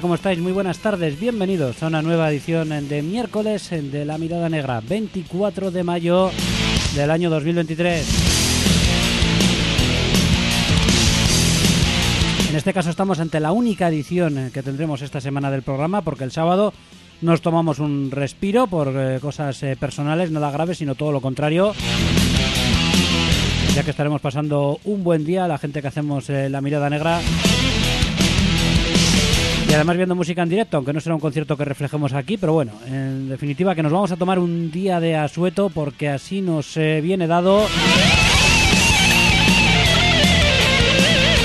[0.00, 0.38] ¿Cómo estáis?
[0.38, 5.70] Muy buenas tardes, bienvenidos a una nueva edición de miércoles de La Mirada Negra, 24
[5.70, 6.30] de mayo
[6.94, 8.06] del año 2023.
[12.48, 16.24] En este caso estamos ante la única edición que tendremos esta semana del programa porque
[16.24, 16.72] el sábado
[17.20, 21.74] nos tomamos un respiro por eh, cosas eh, personales, nada graves, sino todo lo contrario.
[23.74, 27.20] Ya que estaremos pasando un buen día, la gente que hacemos eh, la mirada negra
[29.72, 32.52] y además viendo música en directo, aunque no será un concierto que reflejemos aquí, pero
[32.52, 36.76] bueno, en definitiva que nos vamos a tomar un día de asueto porque así nos
[36.76, 37.64] eh, viene dado.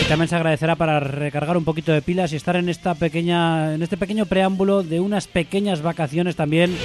[0.02, 3.74] Y también se agradecerá para recargar un poquito de pilas y estar en esta pequeña,
[3.74, 6.76] en este pequeño preámbulo de unas pequeñas vacaciones también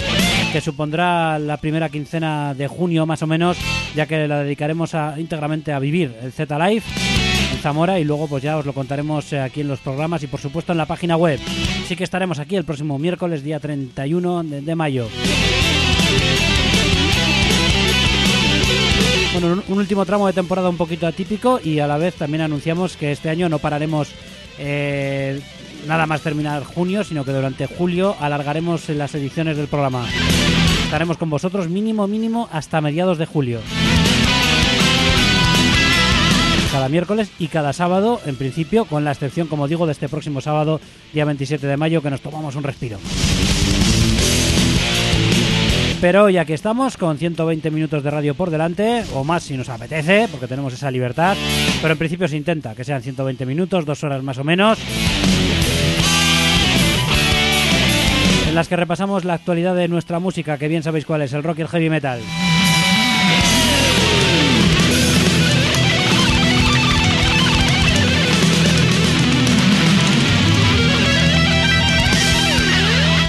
[0.53, 3.59] que supondrá la primera quincena de junio más o menos,
[3.97, 6.85] ya que la dedicaremos a, íntegramente a vivir el Z Live
[7.63, 10.41] Zamora y luego pues ya os lo contaremos eh, aquí en los programas y por
[10.41, 11.39] supuesto en la página web.
[11.87, 15.09] Sí que estaremos aquí el próximo miércoles, día 31 de, mayo.
[19.33, 22.97] Bueno, un, último tramo de temporada un poquito atípico y a la vez también anunciamos
[22.97, 24.11] que este año no pararemos
[24.59, 25.41] eh,
[25.87, 30.05] nada más terminar junio, sino que durante julio alargaremos las ediciones del programa.
[30.85, 33.61] Estaremos con vosotros mínimo mínimo hasta mediados de julio
[36.73, 40.41] cada miércoles y cada sábado, en principio, con la excepción, como digo, de este próximo
[40.41, 40.81] sábado,
[41.13, 42.99] día 27 de mayo, que nos tomamos un respiro.
[46.01, 49.69] Pero hoy aquí estamos con 120 minutos de radio por delante, o más si nos
[49.69, 51.37] apetece, porque tenemos esa libertad.
[51.83, 54.79] Pero en principio se intenta que sean 120 minutos, dos horas más o menos.
[58.49, 61.43] En las que repasamos la actualidad de nuestra música, que bien sabéis cuál es, el
[61.43, 62.21] rock y el heavy metal.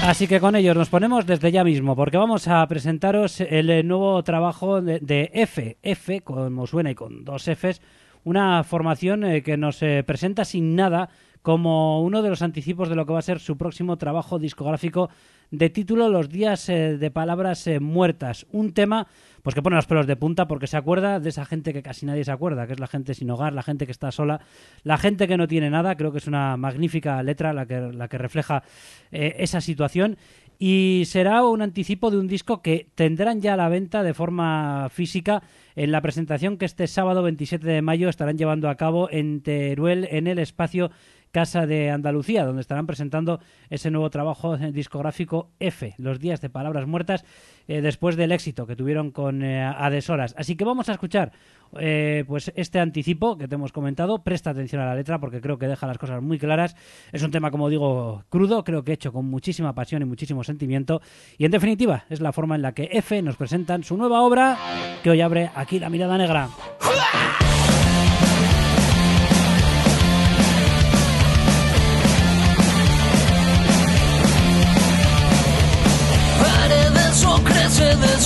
[0.06, 3.84] Así que con ellos nos ponemos desde ya mismo, porque vamos a presentaros el eh,
[3.84, 7.82] nuevo trabajo de, F, F, como suena y con dos Fs,
[8.26, 11.10] una formación eh, que nos eh, presenta sin nada
[11.42, 15.10] como uno de los anticipos de lo que va a ser su próximo trabajo discográfico
[15.52, 18.46] de título Los días de palabras muertas.
[18.52, 19.08] Un tema
[19.44, 22.06] pues que pone los pelos de punta porque se acuerda de esa gente que casi
[22.06, 24.40] nadie se acuerda, que es la gente sin hogar, la gente que está sola,
[24.84, 25.96] la gente que no tiene nada.
[25.96, 28.64] Creo que es una magnífica letra la que, la que refleja
[29.12, 30.18] eh, esa situación.
[30.60, 34.88] Y será un anticipo de un disco que tendrán ya a la venta de forma
[34.90, 35.44] física
[35.76, 40.08] en la presentación que este sábado 27 de mayo estarán llevando a cabo en Teruel
[40.10, 40.90] en el espacio
[41.34, 43.40] Casa de Andalucía, donde estarán presentando
[43.72, 47.26] ese nuevo trabajo discográfico F, Los días de palabras muertas,
[47.68, 50.36] eh, después del éxito que tuvieron con eh, Adesoras.
[50.38, 51.32] Así que vamos a escuchar
[51.80, 54.24] eh, pues este anticipo que te hemos comentado.
[54.24, 56.76] Presta atención a la letra porque creo que deja las cosas muy claras.
[57.12, 61.02] Es un tema, como digo, crudo, creo que hecho con muchísima pasión y muchísimo sentimiento.
[61.40, 64.56] Y en definitiva, es la forma en la que F nos presentan su nueva obra
[65.02, 66.50] que hoy abre aquí la mirada negra.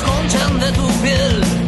[0.08, 1.67] 梦想的图片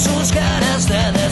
[0.00, 1.29] sus caras de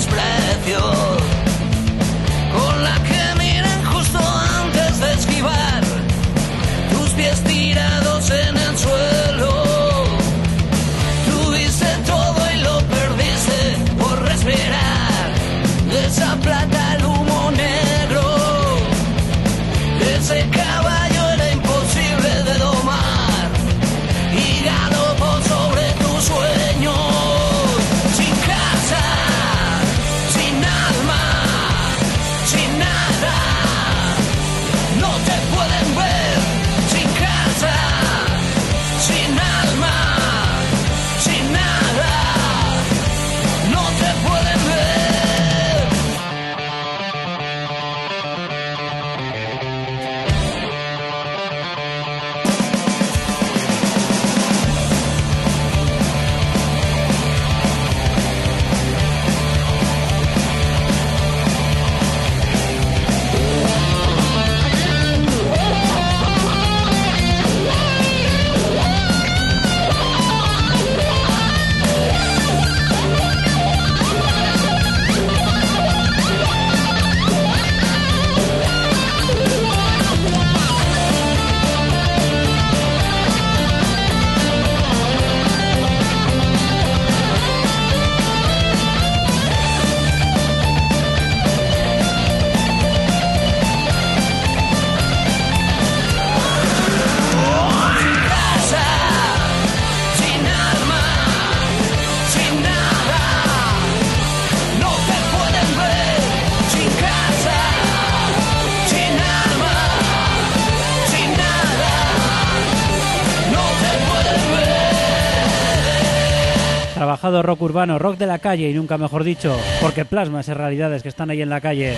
[117.42, 121.08] rock urbano, rock de la calle y nunca mejor dicho, porque plasma esas realidades que
[121.08, 121.96] están ahí en la calle.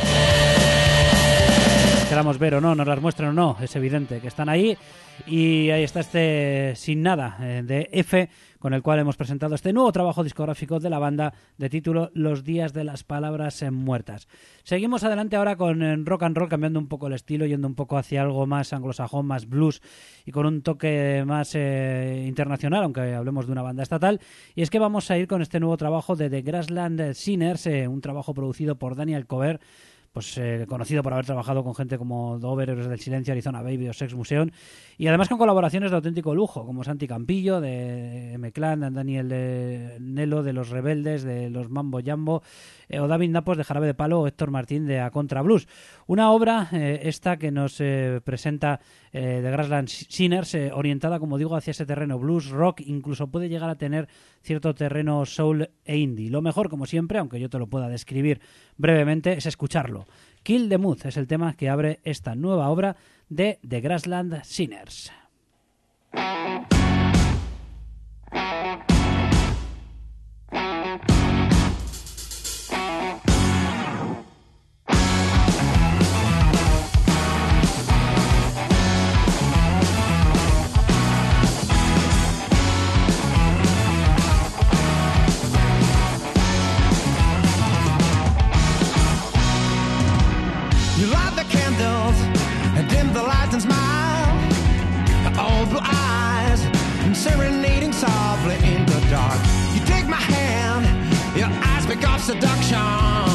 [2.11, 4.77] Queramos ver o no, nos las muestren o no, es evidente que están ahí.
[5.29, 9.73] Y ahí está este Sin Nada eh, de F, con el cual hemos presentado este
[9.73, 14.27] nuevo trabajo discográfico de la banda de título Los días de las palabras muertas.
[14.65, 17.77] Seguimos adelante ahora con eh, rock and roll, cambiando un poco el estilo, yendo un
[17.77, 19.81] poco hacia algo más anglosajón, más blues
[20.27, 24.19] y con un toque más eh, internacional, aunque hablemos de una banda estatal.
[24.57, 27.87] Y es que vamos a ir con este nuevo trabajo de The Grassland Sinners, eh,
[27.87, 29.61] un trabajo producido por Daniel Cover
[30.13, 33.89] pues eh, conocido por haber trabajado con gente como Dover, Héroes del Silencio, Arizona Baby
[33.89, 34.51] o Sex Museum,
[34.99, 40.43] y además con colaboraciones de auténtico lujo, como Santi Campillo, de M-Clan, Daniel de Nelo,
[40.43, 42.43] de Los Rebeldes, de Los Mambo Jambo,
[42.99, 45.69] o David Napos de Jarabe de Palo o Héctor Martín de A Contra Blues.
[46.07, 48.81] Una obra, eh, esta que nos eh, presenta
[49.13, 53.49] eh, The Grassland Sinners, eh, orientada, como digo, hacia ese terreno blues, rock, incluso puede
[53.49, 54.09] llegar a tener
[54.43, 56.31] cierto terreno soul e indie.
[56.31, 58.41] Lo mejor, como siempre, aunque yo te lo pueda describir
[58.77, 60.07] brevemente, es escucharlo.
[60.43, 62.97] Kill the Mood es el tema que abre esta nueva obra
[63.29, 65.13] de The Grassland Sinners.
[102.21, 103.30] Seduction.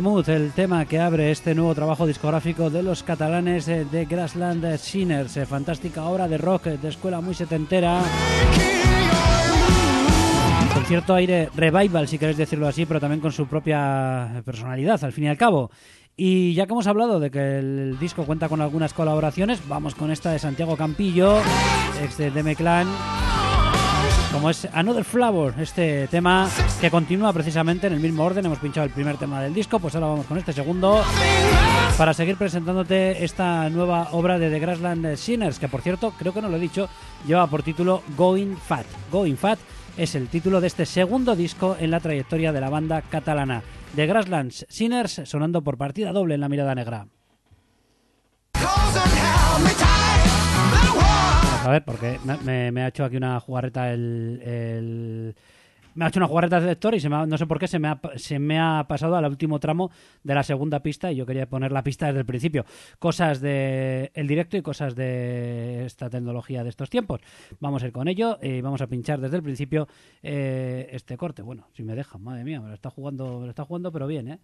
[0.00, 4.76] Mood, el tema que abre este nuevo trabajo discográfico de los catalanes eh, de Grassland
[4.78, 8.00] Sinners, eh, fantástica obra de rock eh, de escuela muy setentera,
[10.72, 15.12] con cierto aire revival, si queréis decirlo así, pero también con su propia personalidad, al
[15.12, 15.70] fin y al cabo.
[16.16, 20.10] Y ya que hemos hablado de que el disco cuenta con algunas colaboraciones, vamos con
[20.10, 21.38] esta de Santiago Campillo,
[22.02, 22.86] ex de Deme Clan,
[24.32, 26.48] como es Another Flower, este tema
[26.80, 28.46] que continúa precisamente en el mismo orden.
[28.46, 31.02] Hemos pinchado el primer tema del disco, pues ahora vamos con este segundo.
[31.96, 36.42] para seguir presentándote esta nueva obra de The Grassland Sinners, que por cierto, creo que
[36.42, 36.88] no lo he dicho,
[37.26, 38.86] lleva por título Going Fat.
[39.10, 39.58] Going Fat
[39.96, 43.62] es el título de este segundo disco en la trayectoria de la banda catalana.
[43.96, 47.06] The Grassland Sinners sonando por partida doble en la mirada negra.
[51.62, 55.34] A ver, porque me, ha hecho aquí una jugarreta el,
[55.94, 57.68] Me ha hecho una jugarreta el lector y se me ha- no sé por qué
[57.68, 59.90] se me, ha, se me ha pasado al último tramo
[60.22, 62.64] de la segunda pista y yo quería poner la pista desde el principio.
[62.98, 67.20] Cosas de el directo y cosas de esta tecnología de estos tiempos.
[67.58, 69.86] Vamos a ir con ello y vamos a pinchar desde el principio
[70.22, 71.42] eh, este corte.
[71.42, 74.38] Bueno, si me dejan, madre mía, me lo está jugando, está jugando pero bien, ¿eh?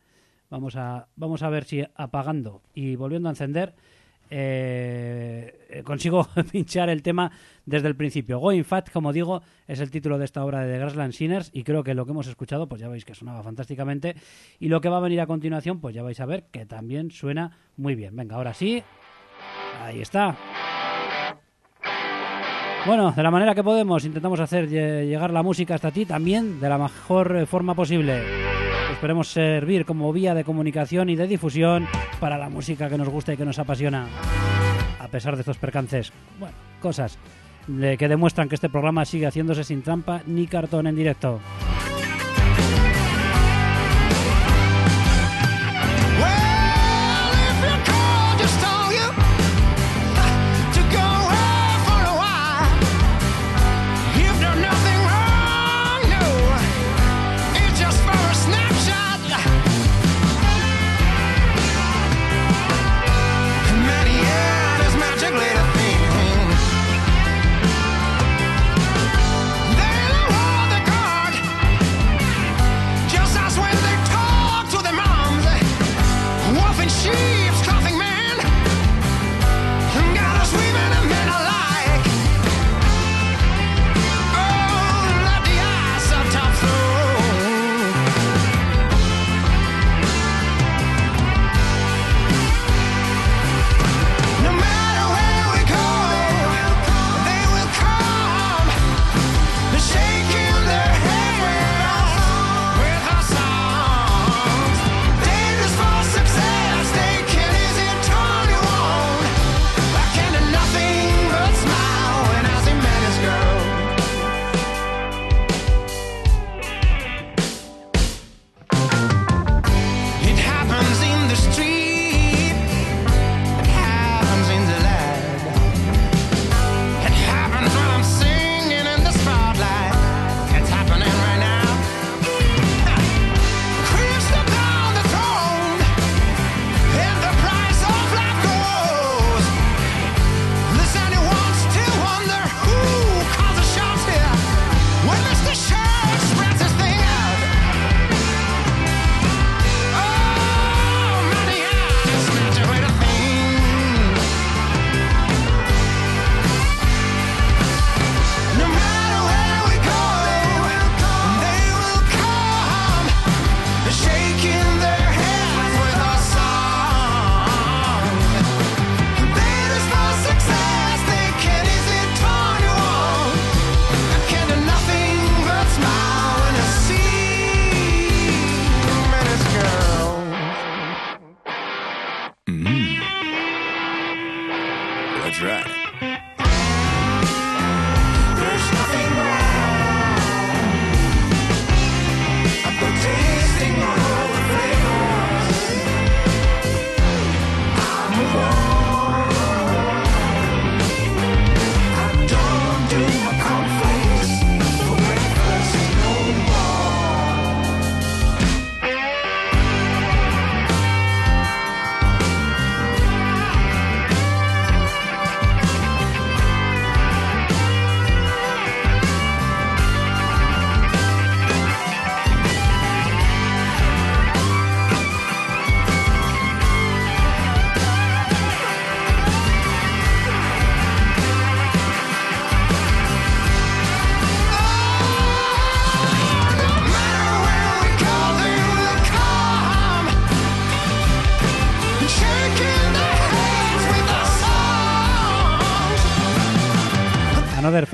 [0.51, 3.75] Vamos a, vamos a ver si apagando y volviendo a encender
[4.31, 7.31] eh, consigo pinchar el tema
[7.65, 8.39] desde el principio.
[8.39, 11.63] Going Fat, como digo, es el título de esta obra de The Grassland Sinners y
[11.65, 14.17] creo que lo que hemos escuchado, pues ya veis que sonaba fantásticamente
[14.59, 17.11] y lo que va a venir a continuación, pues ya vais a ver que también
[17.11, 18.15] suena muy bien.
[18.17, 18.83] Venga, ahora sí,
[19.83, 20.37] ahí está.
[22.87, 26.61] Bueno, de la manera que podemos, intentamos hacer lle- llegar la música hasta ti también
[26.61, 28.23] de la mejor eh, forma posible.
[28.97, 31.87] Esperemos servir como vía de comunicación y de difusión
[32.19, 34.07] para la música que nos gusta y que nos apasiona.
[34.99, 37.19] A pesar de estos percances, bueno, cosas
[37.67, 41.41] que demuestran que este programa sigue haciéndose sin trampa ni cartón en directo.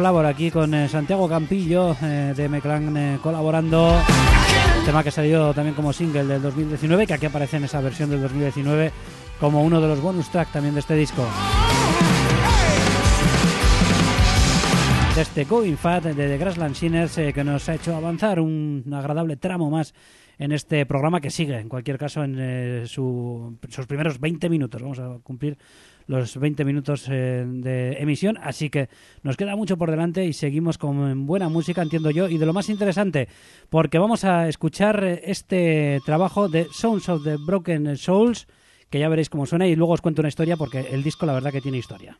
[0.02, 3.96] Flavor aquí con eh, Santiago Campillo eh, de Meclan eh, colaborando.
[4.84, 8.20] Tema que salió también como single del 2019, que aquí aparece en esa versión del
[8.20, 8.90] 2019
[9.38, 11.24] como uno de los bonus track también de este disco.
[15.14, 18.82] De este Going Fat de The Grassland Sinners eh, que nos ha hecho avanzar un
[18.92, 19.94] agradable tramo más
[20.36, 24.82] en este programa que sigue, en cualquier caso, en eh, su- sus primeros 20 minutos.
[24.82, 25.56] Vamos a cumplir
[26.06, 28.88] los 20 minutos eh, de emisión, así que
[29.22, 32.52] nos queda mucho por delante y seguimos con buena música, entiendo yo, y de lo
[32.52, 33.28] más interesante,
[33.70, 38.46] porque vamos a escuchar eh, este trabajo de Sounds of the Broken Souls,
[38.90, 41.32] que ya veréis cómo suena y luego os cuento una historia porque el disco la
[41.32, 42.18] verdad que tiene historia.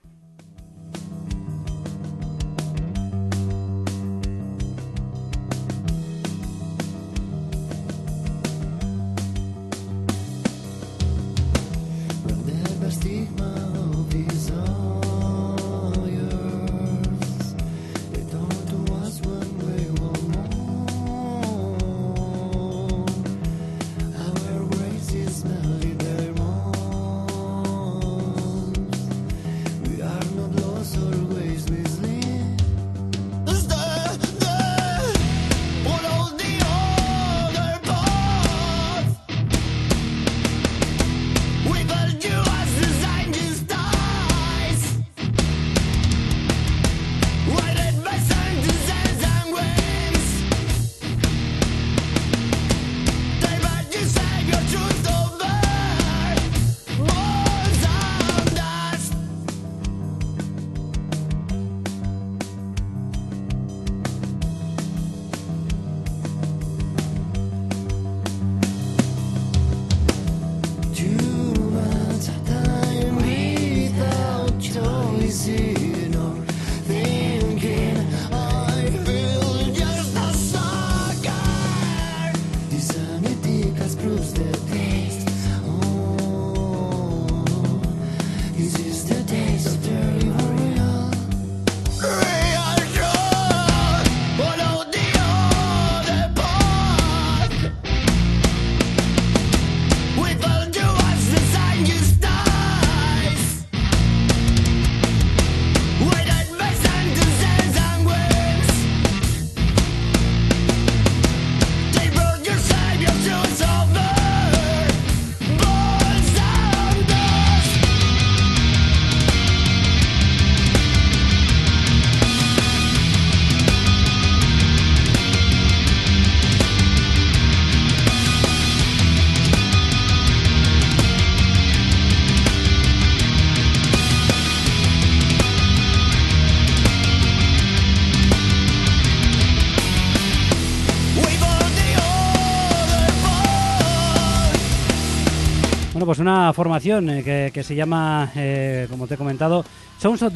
[146.04, 149.64] Pues una formación eh, que, se llama, eh, como te he comentado,
[150.00, 150.34] Sounds of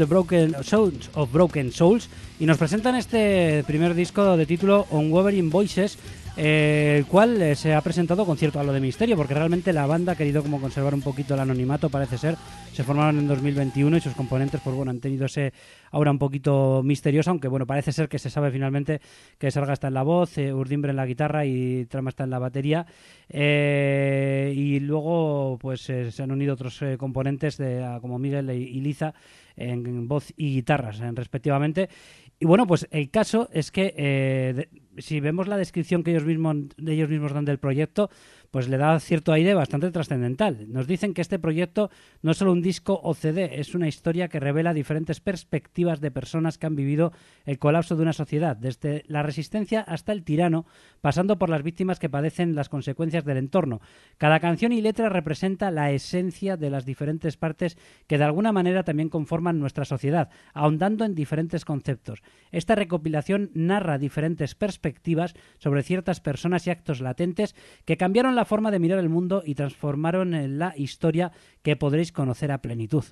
[1.32, 5.98] Broken Souls y nos presentan este primer disco de título Unwavering Voices,
[6.36, 9.86] eh, el cual eh, se ha presentado con cierto halo de misterio, porque realmente la
[9.86, 12.36] banda ha querido como conservar un poquito el anonimato, parece ser.
[12.74, 15.54] Se formaron en 2021 y sus componentes, pues bueno, han tenido ese
[15.90, 19.00] ahora un poquito misterioso, aunque bueno, parece ser que se sabe finalmente
[19.38, 22.30] que Sarga está en la voz, eh, Urdimbre en la guitarra y Trama está en
[22.30, 22.84] la batería.
[23.30, 29.14] Eh, y luego pues se han unido otros componentes de, como Miguel y, Liza
[29.56, 31.88] en voz y guitarras en, respectivamente.
[32.38, 36.24] Y bueno, pues el caso es que eh, de- si vemos la descripción que ellos
[36.24, 38.10] mismos, ellos mismos dan del proyecto,
[38.56, 40.72] pues le da cierto aire bastante trascendental.
[40.72, 41.90] Nos dicen que este proyecto
[42.22, 46.10] no es solo un disco o CD, es una historia que revela diferentes perspectivas de
[46.10, 47.12] personas que han vivido
[47.44, 50.64] el colapso de una sociedad, desde la resistencia hasta el tirano,
[51.02, 53.82] pasando por las víctimas que padecen las consecuencias del entorno.
[54.16, 58.84] Cada canción y letra representa la esencia de las diferentes partes que de alguna manera
[58.84, 62.22] también conforman nuestra sociedad, ahondando en diferentes conceptos.
[62.52, 68.70] Esta recopilación narra diferentes perspectivas sobre ciertas personas y actos latentes que cambiaron la forma
[68.70, 71.32] de mirar el mundo y transformaron en la historia
[71.62, 73.04] que podréis conocer a plenitud.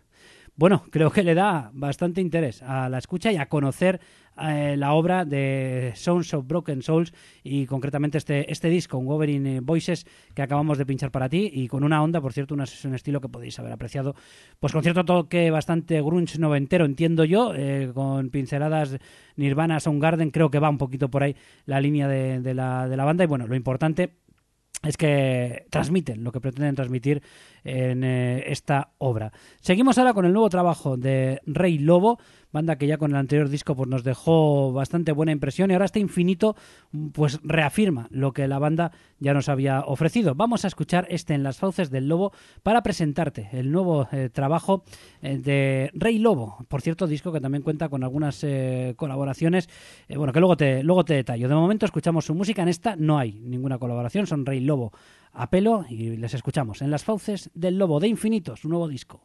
[0.56, 4.00] Bueno, creo que le da bastante interés a la escucha y a conocer
[4.40, 9.60] eh, la obra de Sounds of Broken Souls y concretamente este, este disco, un Wolverine
[9.60, 12.94] Voices, que acabamos de pinchar para ti y con una onda, por cierto, una- un
[12.94, 14.14] estilo que podéis haber apreciado,
[14.60, 18.96] pues con cierto toque bastante grunge noventero, entiendo yo, eh, con pinceladas
[19.36, 21.34] Nirvana, Soundgarden, creo que va un poquito por ahí
[21.66, 24.10] la línea de la, de la banda y bueno, lo importante
[24.82, 27.22] es que transmiten lo que pretenden transmitir
[27.62, 29.32] en eh, esta obra.
[29.60, 32.18] Seguimos ahora con el nuevo trabajo de Rey Lobo,
[32.54, 35.86] banda que ya con el anterior disco pues, nos dejó bastante buena impresión y ahora
[35.86, 36.56] este infinito
[37.12, 40.34] pues reafirma lo que la banda ya nos había ofrecido.
[40.34, 44.84] Vamos a escuchar este en las fauces del Lobo para presentarte el nuevo eh, trabajo
[45.20, 46.64] eh, de Rey Lobo.
[46.68, 49.68] Por cierto, disco que también cuenta con algunas eh, colaboraciones,
[50.08, 51.48] bueno, que luego te, luego te detallo.
[51.48, 54.92] De momento escuchamos su música, en esta no hay ninguna colaboración, son Rey Lobo
[55.32, 59.20] a pelo y les escuchamos en las fauces del Lobo de Infinito, su nuevo disco.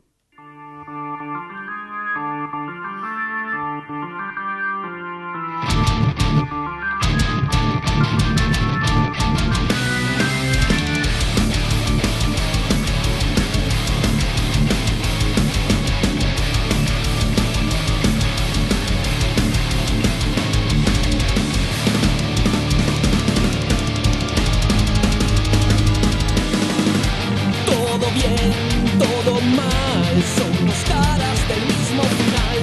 [29.57, 32.57] Son dos caras del mismo final.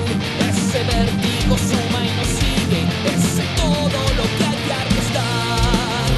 [0.51, 2.81] Ese vértigo suma y nos sigue,
[3.15, 6.09] ese todo lo que hay que arrestar.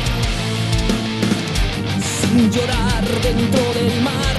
[2.20, 4.36] Sin llorar dentro del mar,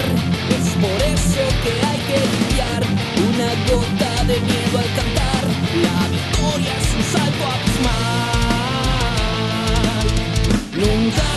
[0.57, 2.81] es por eso que hay que limpiar
[3.29, 5.43] una gota de miedo al cantar.
[5.85, 8.19] La victoria es un salto abismal.
[10.75, 11.28] Nunca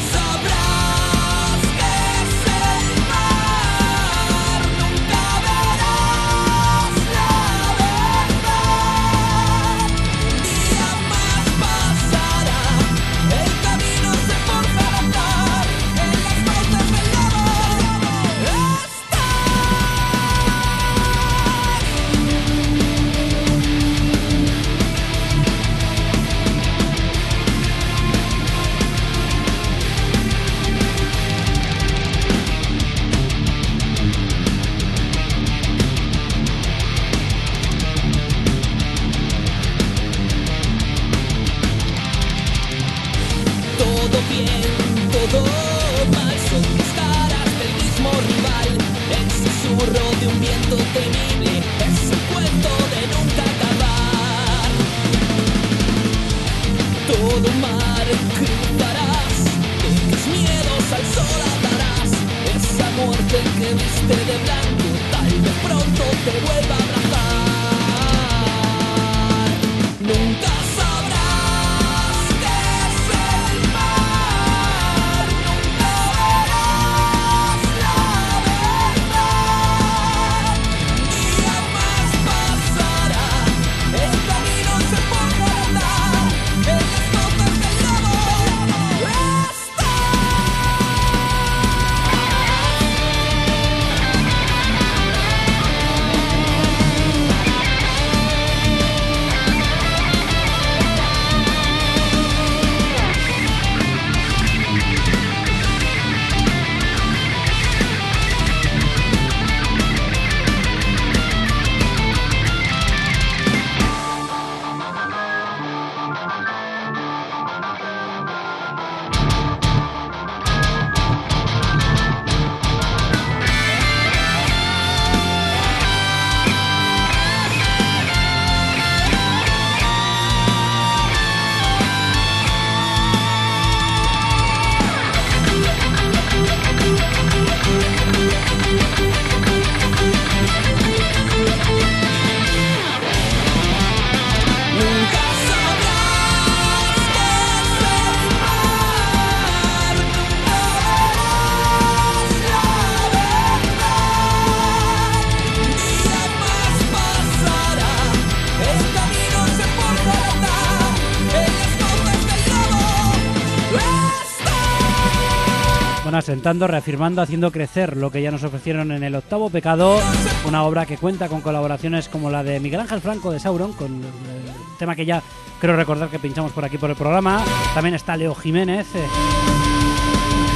[166.42, 170.00] Bueno, asentando, reafirmando, haciendo crecer lo que ya nos ofrecieron en el octavo pecado,
[170.44, 174.02] una obra que cuenta con colaboraciones como la de Miguel Ángel Franco de Sauron, con
[174.02, 175.22] el tema que ya
[175.61, 177.44] creo recordar que pinchamos por aquí por el programa.
[177.74, 178.88] También está Leo Jiménez.
[178.96, 179.71] eh,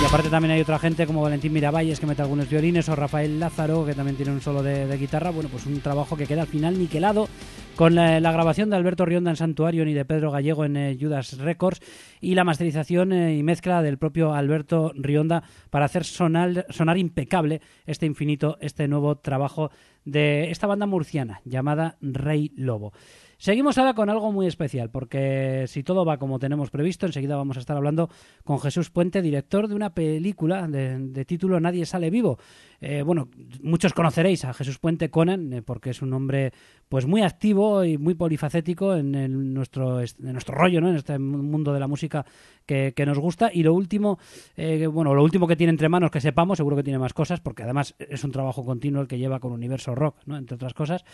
[0.07, 3.85] aparte también hay otra gente como Valentín Miravalles que mete algunos violines o Rafael Lázaro
[3.85, 5.31] que también tiene un solo de, guitarra.
[5.31, 7.29] Bueno, pues un trabajo que queda al final niquelado
[7.75, 10.97] con la, la grabación de Alberto Rionda en Santuario y de Pedro Gallego en eh,
[11.01, 11.81] Judas Records
[12.21, 18.07] y la masterización eh, y mezcla del propio Alberto Rionda para hacer sonar impecable este
[18.07, 19.71] infinito, este nuevo trabajo
[20.05, 22.93] de esta banda murciana llamada Rey Lobo.
[23.39, 27.59] Seguimos ahora con algo muy especial, porque si todo va como tenemos previsto, enseguida vamos
[27.59, 28.09] a estar hablando
[28.45, 32.39] con Jesús Puente, director de una película de, título Nadie sale vivo.
[32.81, 33.29] Eh, bueno,
[33.63, 36.53] muchos conoceréis a Jesús Puente Conan, eh, porque es un hombre
[36.89, 40.91] pues muy activo y muy polifacético en, nuestro, est- en nuestro rollo, ¿no?
[40.91, 42.25] en este mundo de la música
[42.65, 43.51] que, que nos gusta.
[43.53, 44.19] Y lo último,
[44.57, 47.41] eh, bueno, lo último que tiene entre manos, que sepamos, seguro que tiene más cosas,
[47.41, 50.37] porque además es un trabajo continuo el que lleva con Universo Rock, ¿no?
[50.37, 51.05] entre otras cosas.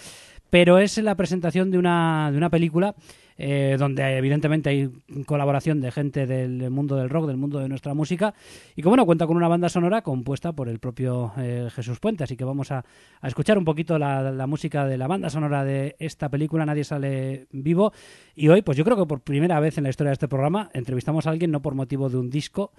[0.51, 2.94] Pero es la presentación de una, de una película
[3.38, 4.90] eh, donde evidentemente hay
[5.27, 8.35] colaboración de gente del mundo del rock, del mundo de nuestra música,
[8.77, 12.25] y que bueno, cuenta con una banda sonora compuesta por el propio eh, Jesús Puente,
[12.25, 12.85] así que vamos a,
[13.21, 16.85] a escuchar un poquito la, la música de la banda sonora de esta película, Nadie
[16.85, 17.92] sale vivo,
[18.35, 20.71] y hoy, pues yo creo que por primera vez en la historia de este programa,
[20.75, 22.73] entrevistamos a alguien no por motivo de un disco,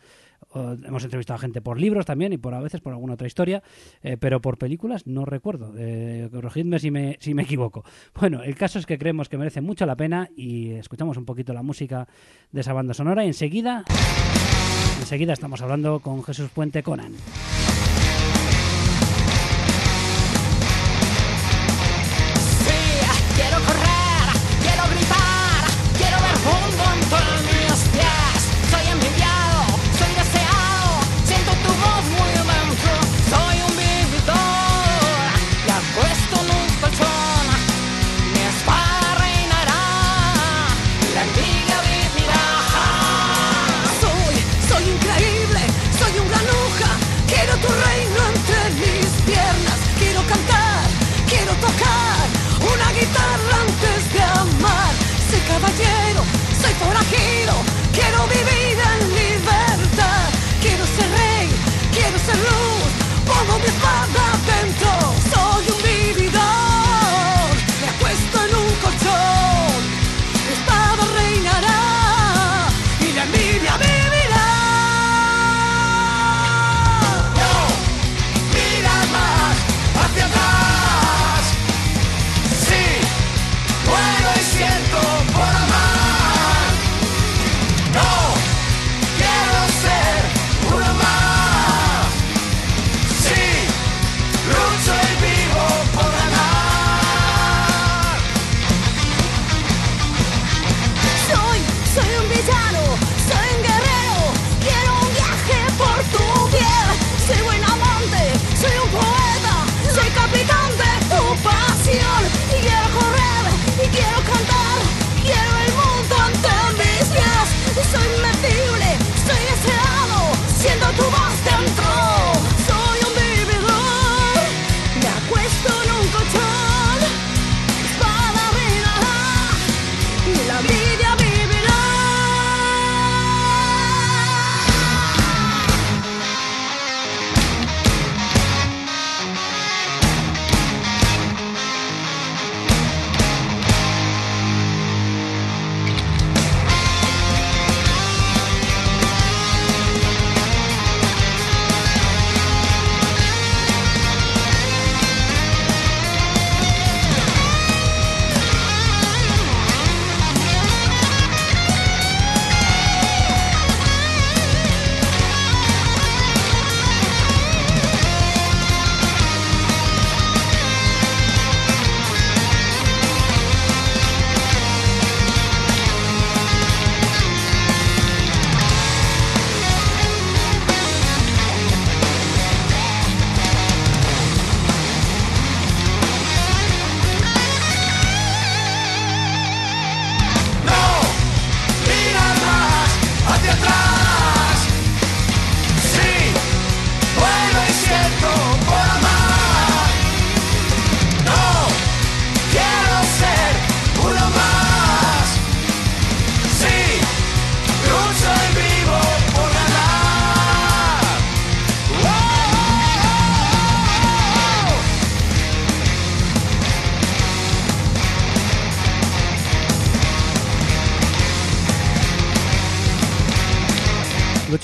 [0.86, 3.64] hemos entrevistado a gente por libros también y por a veces por alguna otra historia,
[4.02, 5.74] eh, pero por películas no recuerdo.
[5.78, 7.84] Eh, corregidme si me, si me equivoco.
[8.24, 11.52] Bueno, el caso es que creemos que merece mucho la pena y escuchamos un poquito
[11.54, 12.08] la música
[12.52, 13.84] de esa banda sonora y enseguida,
[15.00, 17.14] enseguida estamos hablando con Jesús Puente Conan.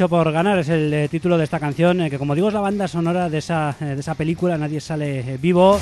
[0.09, 2.59] Por ganar es el eh, título de esta canción, eh, que como digo es la
[2.61, 5.79] banda sonora de esa, eh, de esa película, Nadie sale eh, vivo,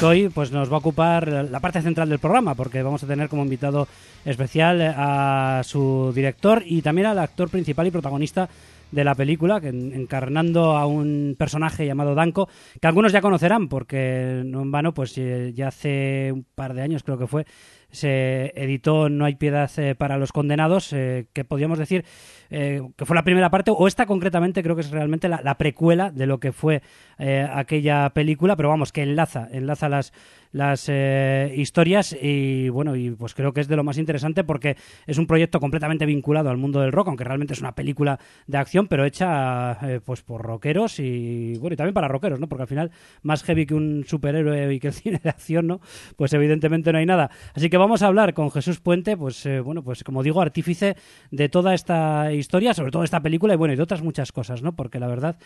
[0.00, 3.06] que hoy pues, nos va a ocupar la parte central del programa, porque vamos a
[3.06, 3.86] tener como invitado
[4.24, 8.48] especial eh, a su director y también al actor principal y protagonista
[8.90, 12.48] de la película, que en- encarnando a un personaje llamado Danko,
[12.80, 16.82] que algunos ya conocerán, porque no en vano, pues eh, ya hace un par de
[16.82, 17.44] años creo que fue,
[17.90, 22.04] se editó No hay piedad eh, para los condenados, eh, que podríamos decir
[22.50, 25.56] eh, que fue la primera parte, o esta concretamente creo que es realmente la, la
[25.58, 26.82] precuela de lo que fue
[27.18, 30.12] aquella película, pero vamos, que enlaza, enlaza las,
[30.52, 35.18] las historias y bueno, y pues creo que es de lo más interesante porque es
[35.18, 38.86] un proyecto completamente vinculado al mundo del rock, aunque realmente es una película de acción,
[38.86, 42.48] pero hecha eh, pues por rockeros y bueno, y también para rockeros, ¿no?
[42.48, 42.90] Porque al final
[43.22, 45.80] más heavy que un superhéroe y que el cine de acción, ¿no?
[46.16, 47.30] Pues evidentemente no hay nada.
[47.54, 50.96] Así que vamos a hablar con Jesús Puente, pues eh, bueno, pues como digo, artífice
[51.30, 54.62] de toda esta historia, sobre todo esta película y bueno, y de otras muchas cosas,
[54.62, 54.74] ¿no?
[54.74, 55.38] Porque la verdad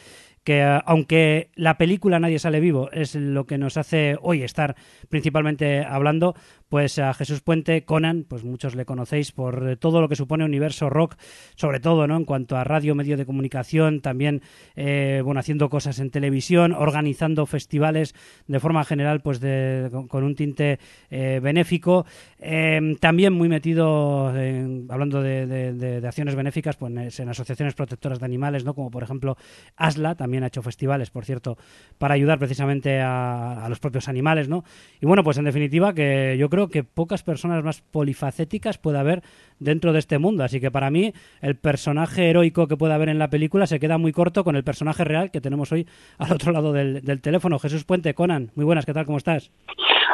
[0.45, 4.77] que eh, aunque la película Nadie sale vivo es lo que nos hace hoy estar
[5.09, 6.35] principalmente hablando,
[6.73, 10.43] pues a Jesús Puente, Conan, pues muchos le conocéis por eh, todo lo que supone
[10.43, 11.17] universo rock,
[11.55, 12.17] sobre todo, ¿no?
[12.17, 14.41] En cuanto a radio, medio de comunicación, también,
[14.75, 18.15] eh, bueno, haciendo cosas en televisión, organizando festivales
[18.47, 20.79] de forma general, pues de, con, un tinte
[21.11, 22.07] eh, benéfico,
[22.45, 28.65] Eh, también muy metido, en- hablando de acciones benéficas, pues en asociaciones protectoras de animales,
[28.65, 28.75] ¿no?
[28.75, 29.37] Como por ejemplo
[29.77, 31.57] ASLA, también ha hecho festivales, por cierto,
[31.99, 34.65] para ayudar precisamente a, a los propios animales, ¿no?
[35.01, 39.23] Y bueno, pues en definitiva que yo creo que pocas personas más polifacéticas puede haber
[39.59, 40.45] dentro de este mundo.
[40.45, 43.99] Así que para mí el personaje heroico que puede haber en la película se queda
[43.99, 45.87] muy corto con el personaje real que tenemos hoy
[46.19, 47.59] al otro lado del, del teléfono.
[47.59, 49.07] Jesús Puente, Conan, muy buenas, ¿qué tal?
[49.07, 49.51] ¿Cómo estás?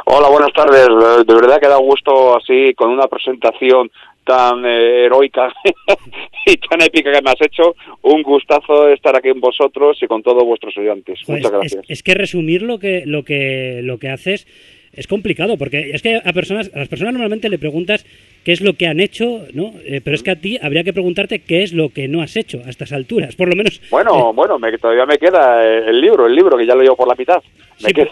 [0.06, 0.86] Hola, buenas tardes.
[0.88, 3.90] Eh, De verdad que da gusto así, con una presentación
[4.24, 5.52] tan eh, heroica
[6.46, 7.74] y tan épica que me has hecho.
[8.02, 11.20] Un gustazo estar aquí con vosotros y con todos vuestros oyentes.
[11.26, 11.84] Joder, Muchas gracias.
[11.84, 14.46] Es, es que resumir lo que, lo que, lo que haces
[14.92, 18.04] es complicado, porque es que a personas, a las personas normalmente le preguntas
[18.44, 19.72] qué es lo que han hecho, ¿no?
[19.84, 22.36] Eh, pero es que a ti habría que preguntarte qué es lo que no has
[22.36, 23.80] hecho a estas alturas, por lo menos.
[23.90, 26.96] Bueno, bueno, me, todavía me queda eh, el libro, el libro que ya lo llevo
[26.96, 27.42] por la mitad.
[27.82, 28.10] Me, Sí, queda,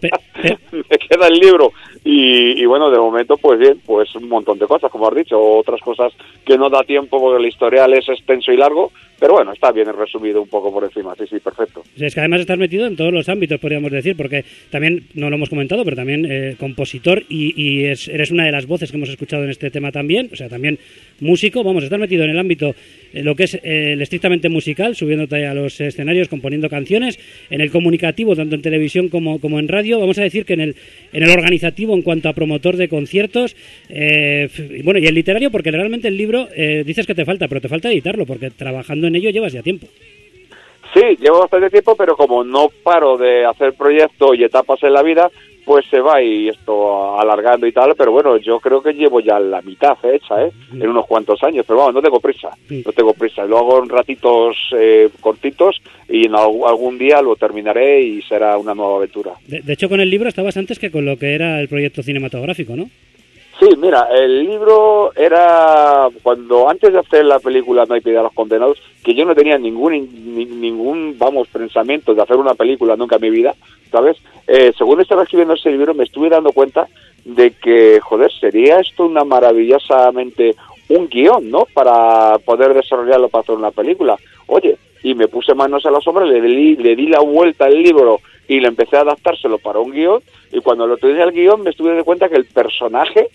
[0.00, 0.10] pe-
[0.42, 0.58] pe-
[0.90, 1.72] me queda el libro.
[2.04, 5.38] Y, y bueno, de momento, pues bien, pues un montón de cosas, como has dicho,
[5.38, 6.12] otras cosas
[6.46, 9.86] que no da tiempo porque el historial es extenso y largo, pero bueno, está bien
[9.92, 11.14] resumido un poco por encima.
[11.18, 11.82] Sí, sí, perfecto.
[11.98, 15.36] Es que además estás metido en todos los ámbitos, podríamos decir, porque también, no lo
[15.36, 18.96] hemos comentado, pero también eh, compositor y, y es- eres una de las voces que
[18.96, 20.78] hemos escuchado en este tema también, o sea, también
[21.20, 22.74] músico, vamos, estás metido en el ámbito,
[23.12, 27.18] eh, lo que es eh, el estrictamente musical, subiéndote a los escenarios, componiendo canciones,
[27.50, 30.60] en el comunicativo, tanto en televisión como, como en radio, vamos a decir que en
[30.60, 30.76] el,
[31.12, 33.56] en el organizativo en cuanto a promotor de conciertos,
[33.88, 34.48] eh,
[34.84, 37.68] bueno, y el literario, porque realmente el libro eh, dices que te falta, pero te
[37.68, 39.86] falta editarlo, porque trabajando en ello llevas ya tiempo.
[40.92, 45.02] Sí, llevo bastante tiempo, pero como no paro de hacer proyectos y etapas en la
[45.02, 45.30] vida,
[45.64, 49.38] pues se va y esto alargando y tal, pero bueno, yo creo que llevo ya
[49.38, 50.50] la mitad hecha, ¿eh?
[50.72, 53.88] En unos cuantos años, pero vamos, no tengo prisa, no tengo prisa, lo hago en
[53.88, 59.32] ratitos eh, cortitos y en al- algún día lo terminaré y será una nueva aventura.
[59.46, 62.02] De, de hecho, con el libro estabas antes que con lo que era el proyecto
[62.02, 62.88] cinematográfico, ¿no?
[63.60, 68.24] Sí, mira, el libro era cuando antes de hacer la película No hay piedad a
[68.24, 72.96] los condenados, que yo no tenía ningún ni- ningún vamos pensamiento de hacer una película
[72.96, 73.54] nunca en mi vida,
[73.92, 74.16] ¿sabes?
[74.46, 76.88] Eh, según estaba escribiendo ese libro me estuve dando cuenta
[77.26, 80.56] de que joder sería esto una maravillosamente
[80.88, 81.66] un guion, ¿no?
[81.74, 84.16] Para poder desarrollarlo para hacer una película.
[84.46, 87.80] Oye, y me puse manos a la sombra, le di, le di la vuelta al
[87.82, 91.62] libro y le empecé a adaptárselo para un guion y cuando lo tenía el guion
[91.62, 93.28] me estuve dando cuenta que el personaje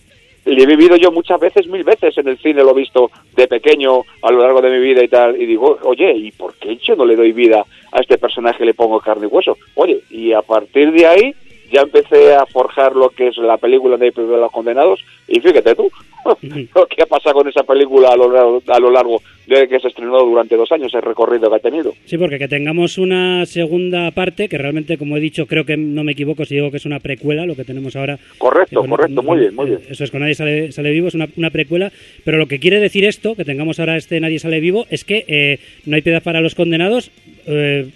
[0.45, 3.47] le he vivido yo muchas veces, mil veces en el cine, lo he visto de
[3.47, 6.77] pequeño a lo largo de mi vida y tal, y digo, oye, ¿y por qué
[6.77, 9.57] yo no le doy vida a este personaje y le pongo carne y hueso?
[9.73, 11.35] Oye, y a partir de ahí
[11.71, 15.89] ya empecé a forjar lo que es la película de los condenados, y fíjate tú,
[16.75, 19.79] lo que ha pasado con esa película a lo, largo- a lo largo de que
[19.79, 21.93] se estrenó durante dos años, el recorrido que ha tenido.
[22.05, 26.03] Sí, porque que tengamos una segunda parte, que realmente, como he dicho, creo que no
[26.03, 28.17] me equivoco si digo que es una precuela, lo que tenemos ahora.
[28.39, 29.79] Correcto, correcto, muy bien, muy bien.
[29.83, 31.91] eh, Eso es, con Nadie sale, sale vivo, es una, una precuela,
[32.23, 35.25] pero lo que quiere decir esto, que tengamos ahora este Nadie sale vivo, es que
[35.27, 37.11] eh, No hay piedad para los condenados,
[37.45, 37.87] eh,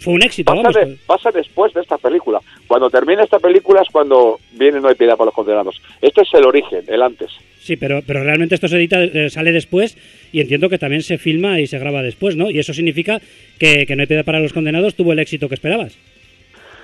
[0.00, 0.74] fue un éxito, Pasa, vamos.
[0.90, 2.40] de- pasa después de esta película.
[2.66, 5.80] Cuando termina esta película es cuando viene No hay piedad para los condenados.
[6.02, 7.30] Este es el origen, el antes.
[7.64, 9.96] Sí, pero, pero realmente esto se edita, eh, sale después
[10.32, 12.50] y entiendo que también se filma y se graba después, ¿no?
[12.50, 13.18] Y eso significa
[13.58, 15.96] que, que No hay piedad para los condenados tuvo el éxito que esperabas.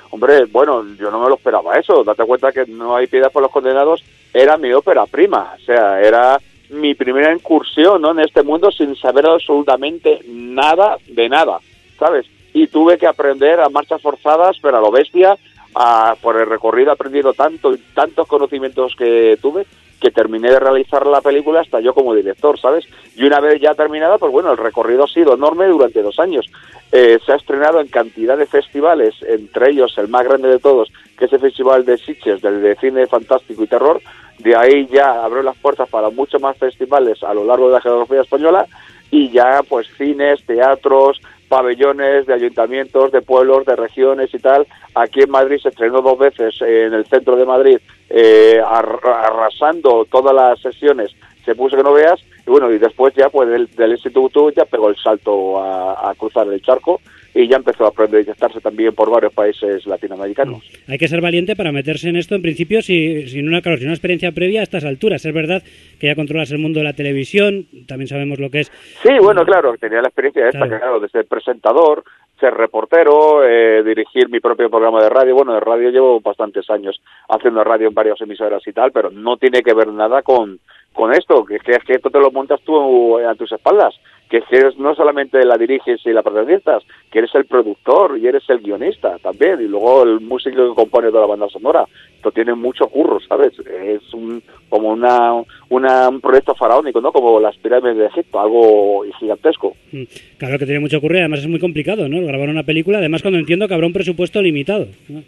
[0.08, 2.02] Hombre, bueno, yo no me lo esperaba eso.
[2.02, 4.02] Date cuenta que No hay piedad por los condenados
[4.32, 5.54] era mi ópera prima.
[5.60, 8.12] O sea, era mi primera incursión ¿no?
[8.12, 11.58] en este mundo sin saber absolutamente nada de nada,
[11.98, 12.24] ¿sabes?
[12.54, 15.36] Y tuve que aprender a marchas forzadas, pero a lo bestia,
[15.74, 19.66] a, por el recorrido aprendido tanto y tantos conocimientos que tuve,
[20.00, 22.86] que terminé de realizar la película hasta yo como director, ¿sabes?
[23.14, 26.46] Y una vez ya terminada, pues bueno, el recorrido ha sido enorme durante dos años.
[26.90, 30.90] Eh, se ha estrenado en cantidad de festivales, entre ellos el más grande de todos,
[31.18, 34.00] que es el Festival de Sitges, del de cine fantástico y terror.
[34.38, 37.80] De ahí ya abrió las puertas para muchos más festivales a lo largo de la
[37.82, 38.66] geografía española
[39.10, 41.20] y ya pues cines, teatros,
[41.50, 44.66] pabellones de ayuntamientos, de pueblos, de regiones y tal.
[44.94, 47.78] Aquí en Madrid se estrenó dos veces en el centro de Madrid,
[48.08, 51.10] eh, ar- arrasando todas las sesiones,
[51.44, 54.64] se puso que no veas, y bueno, y después ya pues del, del instituto ya
[54.64, 57.00] pegó el salto a, a cruzar el charco
[57.34, 60.62] y ya empezó a proyectarse también por varios países latinoamericanos.
[60.88, 63.86] Hay que ser valiente para meterse en esto, en principio, si- sin, una, claro, sin
[63.86, 65.24] una experiencia previa a estas alturas.
[65.24, 65.62] Es verdad
[65.98, 68.72] que ya controlas el mundo de la televisión, también sabemos lo que es.
[69.02, 70.78] Sí, bueno, claro, tenía la experiencia esta, Claro.
[70.78, 72.02] claro, de ser presentador,
[72.40, 75.34] ser reportero, eh, dirigir mi propio programa de radio.
[75.34, 79.36] Bueno, de radio llevo bastantes años haciendo radio en varias emisoras y tal, pero no
[79.36, 80.58] tiene que ver nada con,
[80.92, 83.94] con esto, que es que, que esto te lo montas tú a tus espaldas,
[84.28, 88.18] que es que eres- no solamente la diriges y la protagonizas, que eres el productor
[88.18, 91.84] y eres el guionista también, y luego el músico que compone toda la banda sonora.
[92.16, 93.52] Esto tiene mucho curro, ¿sabes?
[93.60, 97.12] Es un, como una, una, un proyecto faraónico, ¿no?
[97.12, 99.74] Como las pirámides de Egipto, algo gigantesco.
[99.92, 100.02] Mm,
[100.38, 102.24] Claro que tiene mucho ocurrir, además es muy complicado, ¿no?
[102.26, 104.86] Grabar una película, además cuando entiendo que habrá un presupuesto limitado.
[105.08, 105.22] ¿no?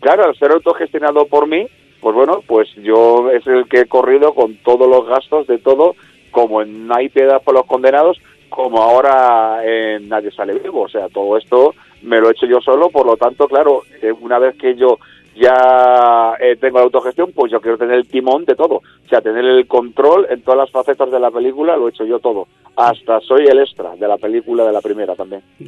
[0.00, 1.66] Claro, al ser autogestionado por mí,
[2.00, 5.94] pues bueno, pues yo es el que he corrido con todos los gastos de todo,
[6.30, 8.18] como en No hay piedad por los condenados,
[8.48, 10.82] como ahora en Nadie sale vivo.
[10.82, 14.12] O sea, todo esto me lo he hecho yo solo, por lo tanto, claro, eh,
[14.12, 14.98] una vez que yo
[15.36, 18.76] ya eh, tengo la autogestión, pues yo quiero tener el timón de todo.
[18.76, 22.06] O sea, tener el control en todas las facetas de la película, lo he hecho
[22.06, 22.48] yo todo.
[22.76, 25.42] Hasta soy el extra de la película de la primera también.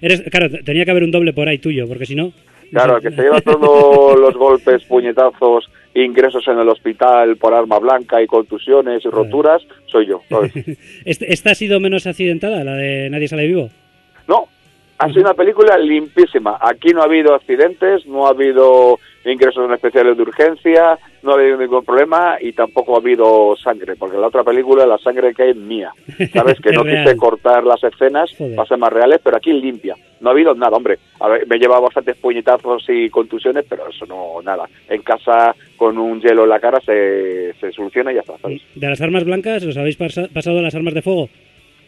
[0.00, 2.32] Eres, claro, tenía que haber un doble por ahí tuyo, porque si no...
[2.70, 8.22] Claro, que se lleva todos los golpes, puñetazos, ingresos en el hospital por arma blanca
[8.22, 10.20] y contusiones y roturas, soy yo.
[10.28, 10.52] ¿sabes?
[11.04, 13.70] Este- ¿Esta ha sido menos accidentada, la de Nadie sale vivo?
[14.26, 14.44] No,
[14.98, 16.58] ha sido una película limpísima.
[16.60, 21.34] Aquí no ha habido accidentes, no ha habido ingresos en especiales de urgencia, no ha
[21.34, 25.34] habido ningún problema y tampoco ha habido sangre, porque en la otra película la sangre
[25.34, 25.90] que hay es mía.
[26.32, 27.04] Sabes que no real.
[27.04, 28.56] quise cortar las escenas Joder.
[28.56, 29.96] para ser más reales, pero aquí limpia.
[30.20, 30.98] No ha habido nada, hombre.
[31.20, 34.68] A ver, me he llevado bastantes puñetazos y contusiones, pero eso no, nada.
[34.88, 38.62] En casa con un hielo en la cara se, se soluciona y ya está, ¿sabes?
[38.74, 41.28] De las armas blancas, ¿os habéis pasa- pasado a las armas de fuego?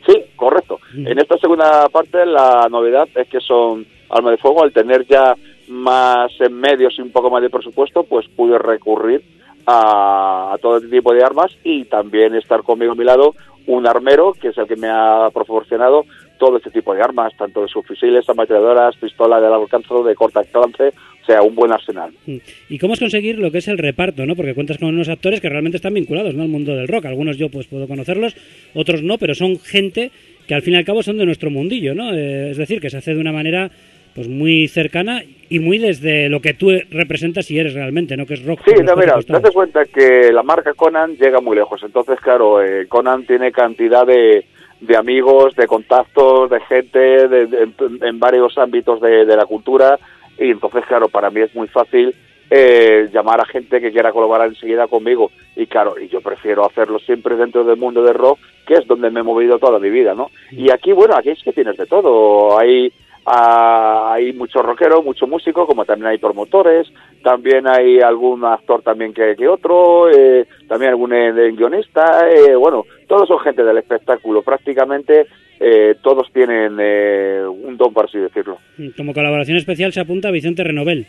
[0.07, 0.80] Sí, correcto.
[0.95, 4.63] En esta segunda parte la novedad es que son armas de fuego.
[4.63, 5.35] Al tener ya
[5.69, 9.23] más medios y un poco más de presupuesto, pues pude recurrir
[9.67, 13.35] a, a todo este tipo de armas y también estar conmigo a mi lado
[13.67, 16.05] un armero, que es el que me ha proporcionado
[16.39, 20.39] todo este tipo de armas, tanto de subfusiles, ametralladoras, pistolas de largo alcance, de corto
[20.39, 22.11] alcance, o sea, un buen arsenal.
[22.27, 22.37] Mm.
[22.71, 24.35] ¿Y cómo es conseguir lo que es el reparto, no?
[24.35, 26.43] Porque cuentas con unos actores que realmente están vinculados, ¿no?
[26.43, 27.05] Al mundo del rock.
[27.05, 28.35] Algunos yo pues puedo conocerlos,
[28.75, 30.11] otros no, pero son gente
[30.51, 32.13] que al fin y al cabo son de nuestro mundillo, ¿no?
[32.13, 33.71] Eh, es decir, que se hace de una manera
[34.17, 38.27] pues muy cercana y muy desde lo que tú representas y eres realmente, ¿no?
[38.27, 38.63] Que es rock.
[38.67, 41.81] Sí, no, mira, cuatro te das cuenta que la marca Conan llega muy lejos.
[41.85, 44.45] Entonces, claro, eh, Conan tiene cantidad de,
[44.81, 49.47] de amigos, de contactos, de gente de- de- en, en varios ámbitos de, de la
[49.47, 50.01] cultura.
[50.37, 52.13] Y entonces, claro, para mí es muy fácil
[52.51, 55.31] eh, llamar a gente que quiera colaborar enseguida conmigo.
[55.57, 59.11] Y claro, y yo prefiero hacerlo siempre dentro del mundo del rock, que es donde
[59.11, 60.31] me he movido toda mi vida, ¿no?
[60.51, 62.59] Y aquí, bueno, aquí es que tienes de todo.
[62.59, 62.93] Hay
[63.33, 66.91] hay mucho rockero, mucho músico, como también hay promotores,
[67.23, 72.87] también hay algún actor también que, que otro, eh, también algún eh, guionista, eh, bueno,
[73.07, 75.27] todos son gente del espectáculo, prácticamente
[75.61, 78.59] eh, todos tienen eh, un don, por así decirlo.
[78.97, 81.07] Como colaboración especial se apunta Vicente Renovel.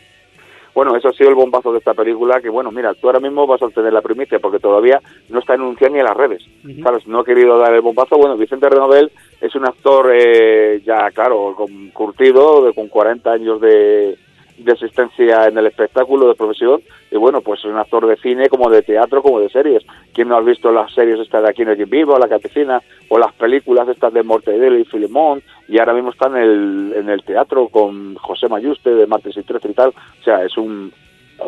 [0.74, 3.46] Bueno, eso ha sido el bombazo de esta película, que bueno, mira, tú ahora mismo
[3.46, 6.42] vas a obtener la primicia, porque todavía no está anunciada ni en las redes,
[6.82, 7.06] ¿sabes?
[7.06, 11.54] No he querido dar el bombazo, bueno, Vicente Renovel es un actor eh, ya, claro,
[11.54, 14.16] con, curtido, de, con 40 años de,
[14.58, 18.48] de existencia en el espectáculo de profesión, y bueno, pues es un actor de cine,
[18.48, 19.84] como de teatro, como de series.
[20.12, 23.18] ¿Quién no ha visto las series estas de Aquí en el Vivo, La Catecina, o
[23.18, 27.22] las películas estas de Mortadelo y Filemón, y ahora mismo está en el, en el
[27.22, 30.92] teatro con José Mayuste de Martes y Trece y tal, o sea, es un,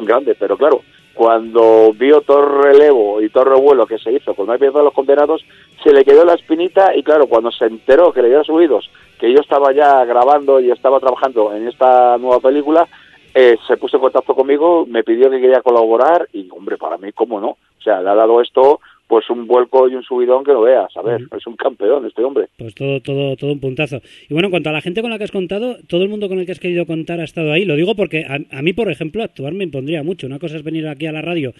[0.02, 0.80] grande, pero claro,
[1.14, 4.58] cuando vio todo el relevo y todo el revuelo que se hizo con No hay
[4.58, 5.44] de los condenados,
[5.82, 8.90] se le quedó la espinita y claro, cuando se enteró que le dio oídos
[9.24, 12.86] que yo estaba ya grabando y estaba trabajando en esta nueva película,
[13.34, 17.10] eh, se puso en contacto conmigo, me pidió que quería colaborar y, hombre, para mí,
[17.12, 17.48] ¿cómo no?
[17.48, 20.94] O sea, le ha dado esto pues un vuelco y un subidón que lo veas.
[20.96, 22.48] A ver, es un campeón este hombre.
[22.58, 24.00] Pues todo, todo, todo un puntazo.
[24.28, 26.28] Y bueno, en cuanto a la gente con la que has contado, todo el mundo
[26.28, 27.64] con el que has querido contar ha estado ahí.
[27.64, 30.26] Lo digo porque a, a mí, por ejemplo, actuar me impondría mucho.
[30.26, 31.52] Una cosa es venir aquí a la radio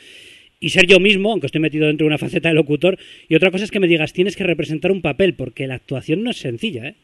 [0.61, 2.99] y ser yo mismo, aunque estoy metido dentro de una faceta de locutor,
[3.29, 6.23] y otra cosa es que me digas, tienes que representar un papel, porque la actuación
[6.23, 6.95] no es sencilla, ¿eh?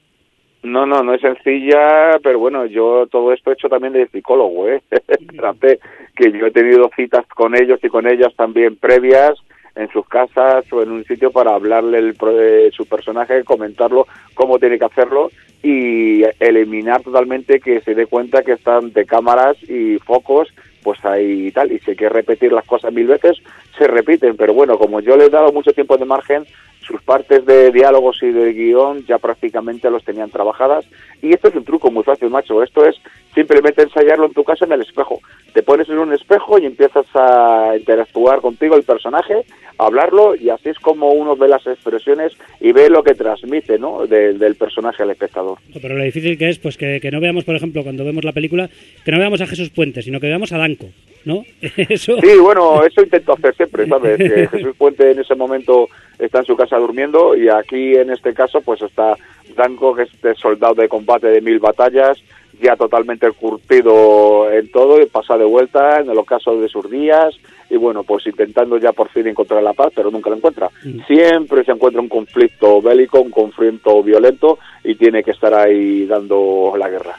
[0.62, 4.68] No, no, no es sencilla, pero bueno, yo todo esto he hecho también de psicólogo,
[4.68, 4.82] ¿eh?
[4.90, 5.80] Espérate,
[6.14, 9.38] que yo he tenido citas con ellos y con ellas también previas
[9.74, 14.58] en sus casas o en un sitio para hablarle el, de su personaje, comentarlo, cómo
[14.58, 15.30] tiene que hacerlo
[15.62, 20.48] y eliminar totalmente que se dé cuenta que están de cámaras y focos
[20.82, 23.36] pues ahí y tal, y si hay que repetir las cosas mil veces,
[23.78, 26.44] se repiten, pero bueno, como yo le he dado mucho tiempo de margen,
[26.80, 30.84] sus partes de diálogos y de guion ya prácticamente los tenían trabajadas,
[31.22, 32.96] y esto es un truco muy fácil, macho, esto es
[33.34, 35.20] simplemente ensayarlo en tu casa en el espejo,
[35.52, 39.44] te pones en un espejo y empiezas a interactuar contigo el personaje,
[39.78, 43.78] a hablarlo, y así es como uno ve las expresiones y ve lo que transmite,
[43.78, 45.58] ¿no?, de- del personaje al espectador.
[45.80, 48.32] Pero lo difícil que es, pues que, que no veamos, por ejemplo, cuando vemos la
[48.32, 48.68] película,
[49.04, 50.86] que no veamos a Jesús Puente, sino que veamos a Danco,
[51.24, 51.44] ¿no?
[51.60, 52.16] Eso...
[52.20, 54.18] Sí, bueno, eso intento hacer siempre, ¿sabes?
[54.18, 58.34] Que Jesús Puente en ese momento está en su casa durmiendo y aquí en este
[58.34, 59.16] caso pues está
[59.56, 62.22] Danco, que es este soldado de combate de mil batallas,
[62.60, 67.34] ya totalmente curtido en todo y pasa de vuelta en el ocaso de sus días
[67.68, 70.68] y bueno, pues intentando ya por fin encontrar la paz, pero nunca la encuentra.
[71.06, 76.74] Siempre se encuentra un conflicto bélico, un conflicto violento y tiene que estar ahí dando
[76.76, 77.16] la guerra.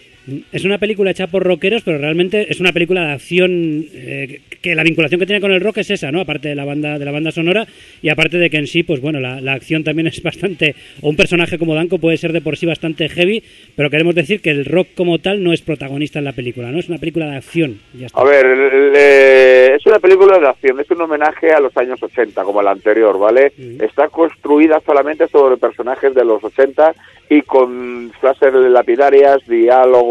[0.52, 4.76] Es una película hecha por rockeros, pero realmente es una película de acción eh, que
[4.76, 6.22] la vinculación que tiene con el rock es esa, ¿no?
[6.22, 7.66] Aparte de la banda de la banda sonora
[8.02, 11.10] y aparte de que en sí, pues bueno, la, la acción también es bastante o
[11.10, 13.44] un personaje como Danko puede ser de por sí bastante heavy,
[13.76, 16.80] pero queremos decir que el rock como tal no es protagonista en la película, ¿no?
[16.80, 17.80] Es una película de acción.
[17.94, 18.22] Ya está.
[18.22, 22.44] A ver, eh, es una película de acción, es un homenaje a los años 80,
[22.44, 23.54] como la anterior, ¿vale?
[23.80, 26.94] Está construida solamente sobre personajes de los 80
[27.30, 30.11] y con frases lapidarias, diálogos,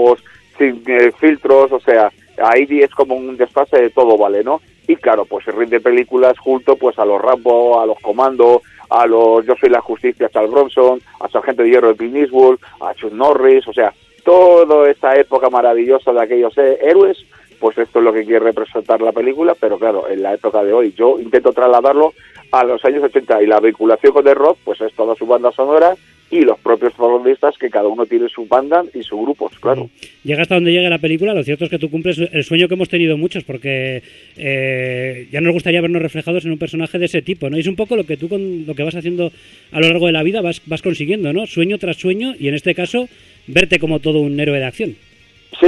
[0.59, 2.11] sin eh, filtros, o sea,
[2.43, 4.45] ahí es como un desfase de todo, ¿vale?
[4.45, 4.61] ¿No?
[4.87, 9.07] Y claro, pues se rinde películas junto pues a los Rambo, a los Comando, a
[9.07, 12.95] los Yo soy la justicia, Charles Bronson, a Sargento de Hierro de Clint Eastwood, a
[12.95, 13.95] Chuck Norris, o sea,
[14.25, 17.19] toda esa época maravillosa de aquellos eh, héroes,
[17.61, 20.73] pues esto es lo que quiere representar la película, pero claro, en la época de
[20.73, 22.15] hoy yo intento trasladarlo
[22.53, 25.53] a los años 80 y la vinculación con el rock, pues es toda su banda
[25.53, 25.95] sonora
[26.31, 29.91] y los propios protagonistas que cada uno tiene su banda y su grupos, claro.
[30.23, 32.75] Llega hasta donde llegue la película, lo cierto es que tú cumples el sueño que
[32.75, 34.03] hemos tenido muchos, porque
[34.37, 37.57] eh, ya nos gustaría vernos reflejados en un personaje de ese tipo, ¿no?
[37.57, 39.33] Y es un poco lo que tú con lo que vas haciendo
[39.73, 41.47] a lo largo de la vida vas, vas consiguiendo, ¿no?
[41.47, 43.09] Sueño tras sueño y en este caso
[43.49, 44.97] verte como todo un héroe de acción.
[45.59, 45.67] Sí,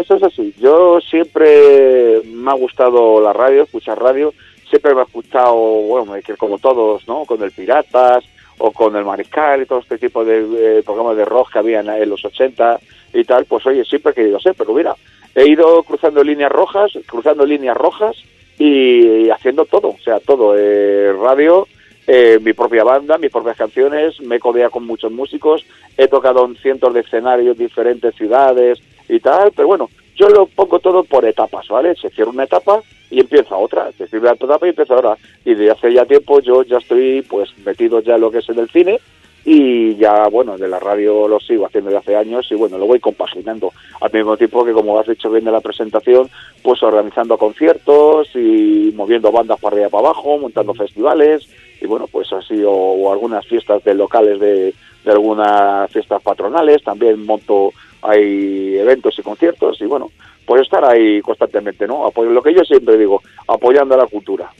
[0.00, 0.52] eso es así.
[0.60, 4.34] Yo siempre me ha gustado la radio, escuchar radio.
[4.68, 7.24] Siempre me ha gustado, bueno, como todos, ¿no?
[7.24, 8.24] Con el Piratas
[8.64, 11.80] o con el Mariscal y todo este tipo de eh, programas de rock que había
[11.80, 12.78] en, los 80
[13.12, 13.44] y tal.
[13.44, 14.94] Pues oye, siempre he querido ser, pero mira,
[15.34, 18.16] he ido cruzando líneas rojas, cruzando líneas rojas
[18.58, 20.54] y haciendo todo, o sea, todo.
[20.56, 21.66] Eh, radio,
[22.06, 26.44] eh, mi propia banda, mis propias canciones, me he codeado con muchos músicos, he tocado
[26.44, 29.90] en cientos de escenarios, diferentes ciudades y tal, pero bueno,
[30.22, 31.96] yo lo pongo todo por etapas, ¿vale?
[31.96, 35.16] Se cierra una etapa y empieza otra, se cierra otra etapa y empieza otra.
[35.44, 38.48] Y de hace ya tiempo yo ya estoy pues metido ya en lo que es
[38.48, 39.00] en el cine
[39.44, 42.86] y ya, bueno, de la radio lo sigo haciendo de hace años y bueno, lo
[42.86, 46.30] voy compaginando al mismo tiempo que, como has dicho bien de la presentación,
[46.62, 51.48] pues organizando conciertos y moviendo bandas para arriba y para abajo, montando festivales
[51.80, 54.72] y bueno, pues así, o, o algunas fiestas de locales de,
[55.04, 57.72] de algunas fiestas patronales, también monto,
[58.02, 60.10] hay eventos y conciertos y bueno,
[60.44, 62.12] pues estar ahí constantemente, ¿no?
[62.14, 64.50] Lo que yo siempre digo, apoyando a la cultura.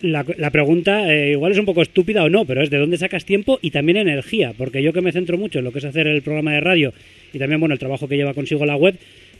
[0.00, 2.98] La, la pregunta eh, igual es un poco estúpida o no, pero es de dónde
[2.98, 5.84] sacas tiempo y también energía, porque yo que me centro mucho en lo que es
[5.84, 6.92] hacer el programa de radio
[7.32, 8.94] y también bueno el trabajo que lleva consigo la web,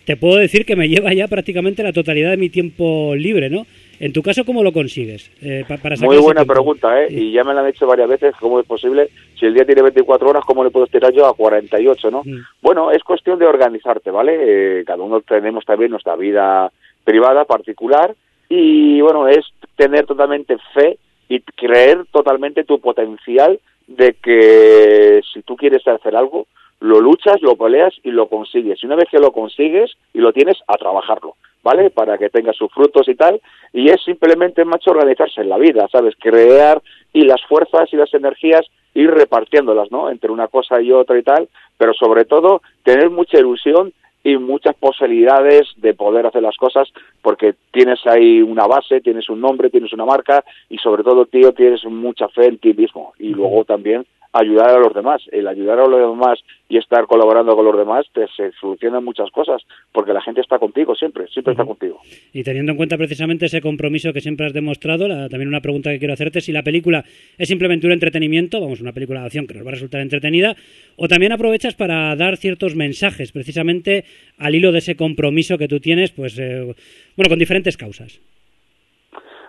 [0.05, 3.67] te puedo decir que me lleva ya prácticamente la totalidad de mi tiempo libre, ¿no?
[4.01, 5.31] En tu caso, ¿cómo lo consigues?
[5.43, 7.09] Eh, pa- para Muy buena pregunta, ¿eh?
[7.09, 7.17] Sí.
[7.29, 9.09] Y ya me la han hecho varias veces, ¿cómo es posible?
[9.39, 12.23] Si el día tiene 24 horas, ¿cómo le puedo estirar yo a 48, no?
[12.25, 12.39] Mm.
[12.63, 14.81] Bueno, es cuestión de organizarte, ¿vale?
[14.81, 16.71] Eh, cada uno tenemos también nuestra vida
[17.05, 18.15] privada, particular,
[18.49, 19.45] y bueno, es
[19.77, 26.47] tener totalmente fe y creer totalmente tu potencial de que si tú quieres hacer algo,
[26.81, 28.83] lo luchas, lo peleas y lo consigues.
[28.83, 31.91] Y una vez que lo consigues y lo tienes, a trabajarlo, ¿vale?
[31.91, 33.41] Para que tenga sus frutos y tal.
[33.73, 36.15] Y es simplemente, macho, organizarse en la vida, ¿sabes?
[36.19, 36.83] Crear
[37.13, 40.11] y las fuerzas y las energías ir repartiéndolas, ¿no?
[40.11, 41.49] Entre una cosa y otra y tal.
[41.77, 43.93] Pero sobre todo, tener mucha ilusión
[44.25, 46.89] y muchas posibilidades de poder hacer las cosas
[47.23, 51.53] porque tienes ahí una base, tienes un nombre, tienes una marca y sobre todo, tío,
[51.53, 54.05] tienes mucha fe en ti mismo y luego también
[54.41, 55.23] ayudar a los demás.
[55.33, 59.31] El ayudar a los demás y estar colaborando con los demás, te se solucionan muchas
[59.31, 59.63] cosas,
[59.93, 62.01] porque la gente está contigo siempre, siempre está contigo.
[62.33, 65.91] Y teniendo en cuenta precisamente ese compromiso que siempre has demostrado, la- también una pregunta
[65.91, 67.05] que quiero hacerte, si la película
[67.39, 70.57] es simplemente un entretenimiento, vamos, una película de acción que nos va a resultar entretenida,
[70.97, 74.05] o también aprovechas para dar ciertos mensajes, precisamente
[74.37, 76.75] al hilo de ese compromiso que tú tienes, pues, eh,
[77.17, 78.21] bueno, con diferentes causas.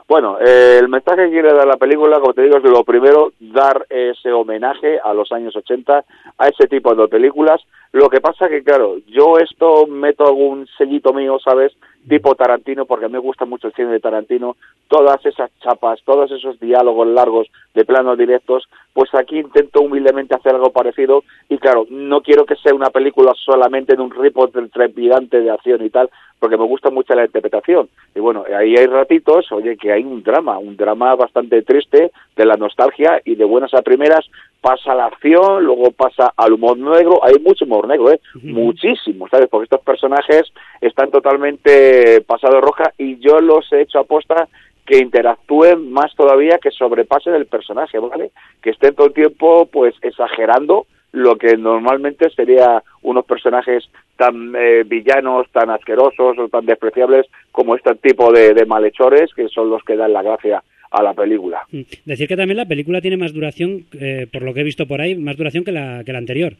[0.10, 3.32] Bueno, eh, el mensaje que quiere dar la película, como te digo, es lo primero,
[3.40, 6.04] dar ese homenaje a los años 80,
[6.36, 7.62] a ese tipo de películas.
[7.92, 11.74] Lo que pasa que, claro, yo esto meto algún sellito mío, ¿sabes?
[12.08, 14.56] Tipo Tarantino, porque me gusta mucho el cine de Tarantino.
[14.88, 20.56] Todas esas chapas, todos esos diálogos largos de planos directos, pues aquí intento humildemente hacer
[20.56, 21.24] algo parecido.
[21.50, 25.86] Y claro, no quiero que sea una película solamente de un ripo trepidante de acción
[25.86, 26.10] y tal,
[26.40, 27.90] porque me gusta mucho la interpretación.
[28.16, 32.46] Y bueno, ahí hay ratitos, oye, que hay un drama, un drama bastante triste de
[32.46, 34.26] la nostalgia y de buenas a primeras
[34.62, 38.20] pasa la acción, luego pasa al humor negro, hay mucho humor negro, ¿eh?
[38.44, 39.48] Muchísimo, ¿sabes?
[39.50, 44.48] Porque estos personajes están totalmente pasados roja y yo los he hecho aposta
[44.86, 48.32] que interactúen más todavía, que sobrepasen el personaje, ¿vale?
[48.62, 53.90] Que estén todo el tiempo, pues, exagerando lo que normalmente sería unos personajes
[54.20, 59.48] tan eh, villanos, tan asquerosos o tan despreciables como este tipo de, de malhechores que
[59.48, 60.62] son los que dan la gracia
[60.92, 61.62] a la película.
[61.72, 61.82] Mm.
[62.06, 65.00] Decir que también la película tiene más duración, eh, por lo que he visto por
[65.00, 66.54] ahí, más duración que la, que la anterior.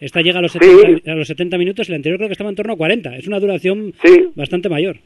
[0.00, 2.50] Esta llega a los, 70, a los 70 minutos y la anterior creo que estaba
[2.50, 3.16] en torno a 40.
[3.16, 4.28] Es una duración Sí.
[4.34, 4.96] bastante mayor.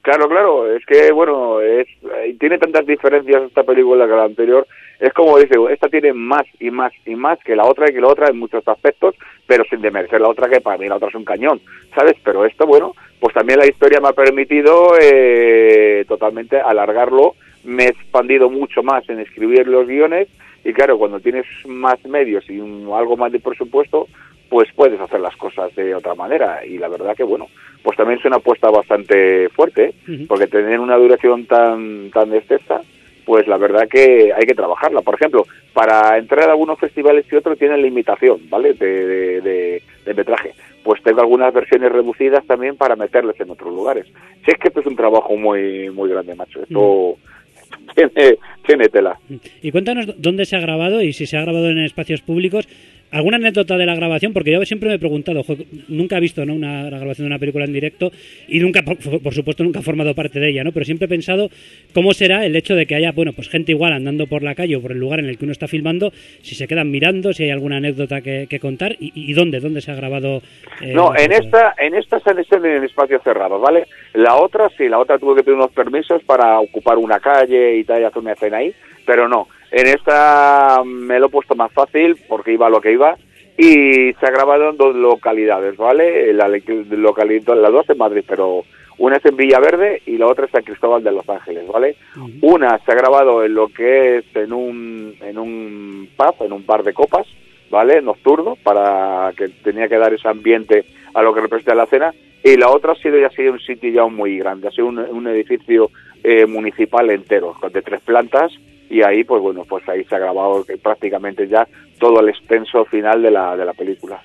[0.00, 4.66] Claro, claro, es que, bueno, es, eh, tiene tantas diferencias esta película que la anterior.
[5.02, 8.00] Es como dice, esta tiene más y más y más que la otra y que
[8.00, 9.16] la otra en muchos aspectos,
[9.48, 11.60] pero sin demerecer la otra, que para mí la otra es un cañón,
[11.94, 12.14] ¿sabes?
[12.22, 17.34] Pero esto, bueno, pues también la historia me ha permitido eh, totalmente alargarlo.
[17.64, 20.28] Me he expandido mucho más en escribir los guiones
[20.64, 24.06] y, claro, cuando tienes más medios y un- algo más de presupuesto,
[24.48, 26.64] pues puedes hacer las cosas de otra manera.
[26.64, 27.46] Y la verdad que, bueno,
[27.82, 29.94] pues también es una apuesta bastante fuerte, ¿eh?
[30.28, 32.82] Porque tener una duración tan, tan extensa,
[33.24, 35.00] pues la verdad que hay que trabajarla.
[35.02, 38.74] Por ejemplo, para entrar a algunos festivales y otros tienen limitación, ¿vale?
[38.74, 40.52] De, de, de- de metraje.
[40.82, 44.06] Pues tengo algunas versiones reducidas también para meterles en otros lugares.
[44.44, 46.60] Si es que esto es un trabajo muy muy grande, macho.
[46.62, 47.16] Esto
[47.94, 49.18] tiene, tiene tela.
[49.62, 52.68] Y cuéntanos dó- dónde se ha grabado y si se ha grabado en espacios públicos.
[53.12, 54.32] ¿Alguna anécdota de la grabación?
[54.32, 55.54] Porque yo siempre me he preguntado, jo,
[55.88, 56.54] nunca he visto ¿no?
[56.54, 58.10] una, la grabación de una película en directo
[58.48, 60.72] y nunca, por, por supuesto, nunca he formado parte de ella, ¿no?
[60.72, 61.48] Pero siempre he pensado
[61.94, 64.76] cómo será el hecho de que haya, bueno, pues gente igual andando por la calle
[64.76, 67.44] o por el lugar en el que uno está filmando, si se quedan mirando, si
[67.44, 70.42] hay alguna anécdota que, que contar y, y dónde, dónde se ha grabado.
[70.80, 73.86] eh, No, en esta, en esta hecho en espacios cerrados, ¿vale?
[74.14, 77.84] La otra sí, la otra tuvo que pedir unos permisos para ocupar una calle y
[77.84, 78.72] tal, y hacer una escena ahí,
[79.06, 79.48] pero no.
[79.72, 83.16] En esta me lo he puesto más fácil porque iba lo que iba
[83.56, 86.32] y se ha grabado en dos localidades, ¿vale?
[86.34, 88.64] La localidad, las dos en Madrid, pero
[88.98, 91.96] una es en Villaverde y la otra es en Cristóbal de Los Ángeles, ¿vale?
[92.42, 96.66] Una se ha grabado en lo que es en un, en un pub, en un
[96.66, 97.26] bar de copas,
[97.70, 98.02] ¿vale?
[98.02, 102.12] Nocturno, para que tenía que dar ese ambiente a lo que representa la cena.
[102.44, 104.88] Y la otra ha sido ya ha sido un sitio ya muy grande, ha sido
[104.88, 105.90] un, un edificio
[106.24, 108.52] eh, municipal entero, de tres plantas,
[108.90, 111.66] y ahí, pues bueno, pues ahí se ha grabado prácticamente ya
[111.98, 114.20] todo el extenso final de la, de la película.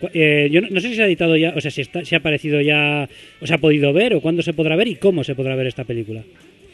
[0.00, 2.04] Cu- eh, yo no, no sé si se ha editado ya, o sea, si, está,
[2.04, 3.08] si ha aparecido ya,
[3.42, 5.66] o se ha podido ver, o cuándo se podrá ver y cómo se podrá ver
[5.66, 6.22] esta película.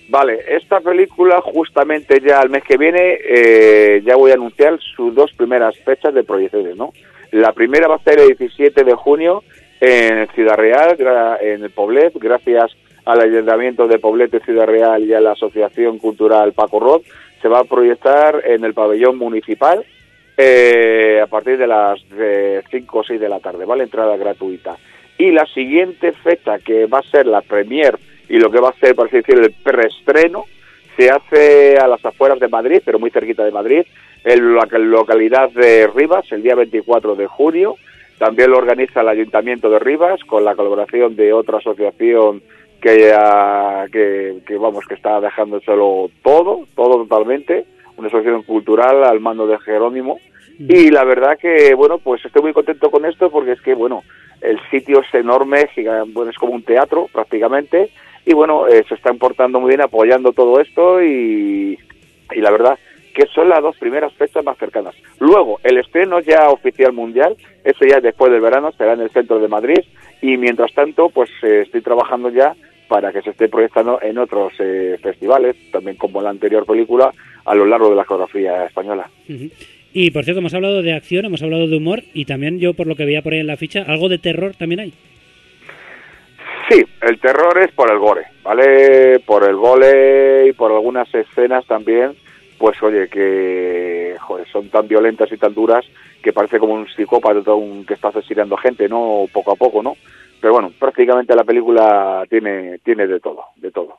[0.09, 5.15] Vale, esta película justamente ya el mes que viene eh, ya voy a anunciar sus
[5.15, 6.93] dos primeras fechas de proyecciones, ¿no?
[7.33, 9.43] La primera va a ser el 17 de junio
[9.81, 10.97] en Ciudad Real,
[11.41, 12.77] en el Poblet, gracias
[13.07, 17.03] al Ayuntamiento de Poblet de Ciudad Real y a la Asociación Cultural Paco Rod,
[17.41, 19.85] se va a proyectar en el pabellón municipal
[20.37, 22.01] eh, a partir de las
[22.71, 23.85] 5 o 6 de la tarde, ¿vale?
[23.85, 24.77] Entrada gratuita.
[25.19, 27.97] Y la siguiente fecha, que va a ser la premier
[28.29, 30.45] y lo que va a ser, por así decirlo, el preestreno,
[30.99, 33.83] se hace a las afueras de Madrid, pero muy cerquita de Madrid,
[34.25, 37.77] en la localidad de Rivas, el día 24 de junio.
[38.19, 42.43] También lo organiza el Ayuntamiento de Rivas con la colaboración de otra asociación
[42.87, 47.65] que, que, que, vamos que está dejándoselo todo, todo totalmente,
[47.97, 50.19] una asociación cultural al mando de Jerónimo.
[50.59, 54.03] Y la verdad que, bueno, pues estoy muy contento con esto porque es que, bueno,
[54.41, 57.91] el sitio es enorme, giga- bueno, es como un teatro prácticamente,
[58.25, 61.79] y bueno, eh, se están portando muy bien apoyando todo esto y,
[62.33, 62.79] y la verdad
[63.15, 64.95] que son las dos primeras fechas más cercanas.
[65.21, 67.35] Luego, el estreno ya oficial mundial,
[67.65, 69.81] eso ya después del verano, será en el centro de Madrid
[70.21, 72.55] y mientras tanto, pues eh, estoy trabajando ya
[72.89, 77.13] para que se esté proyectando en otros eh, festivales, también como la anterior película,
[77.45, 79.09] a lo largo de la geografía española.
[79.29, 79.51] Ujú.
[79.93, 82.87] Y por cierto, hemos hablado de acción, hemos hablado de humor y también yo, por
[82.87, 84.95] lo que veía por ahí en la ficha, algo de terror también hay.
[86.69, 89.21] Sí, el terror es por el gore, ¿vale?
[89.21, 92.13] Por el gole y por algunas escenas también,
[92.59, 95.87] pues oye, que joder, son tan violentas y tan duras
[96.23, 99.27] que parece como un psicópata un, que está asesinando gente, ¿no?
[99.33, 99.97] Poco a poco, ¿no?
[100.47, 103.99] Pero bueno, prácticamente la película tiene, tiene de todo, de todo.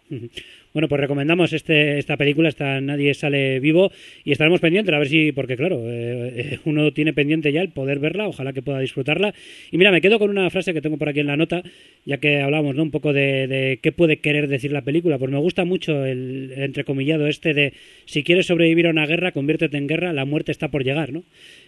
[0.73, 3.91] Bueno, pues recomendamos este, esta película, esta Nadie sale vivo,
[4.23, 7.73] y estaremos pendientes a ver si, porque claro, eh, eh, uno tiene pendiente ya el
[7.73, 9.33] poder verla, ojalá que pueda disfrutarla.
[9.71, 11.63] Y mira, me quedo con una frase que tengo por aquí en la nota,
[12.05, 12.83] ya que hablamos ¿no?
[12.83, 16.53] un poco de, de qué puede querer decir la película, pues me gusta mucho el,
[16.55, 17.73] el entrecomillado este de
[18.05, 21.23] si quieres sobrevivir a una guerra, conviértete en guerra, la muerte está por llegar, ¿no?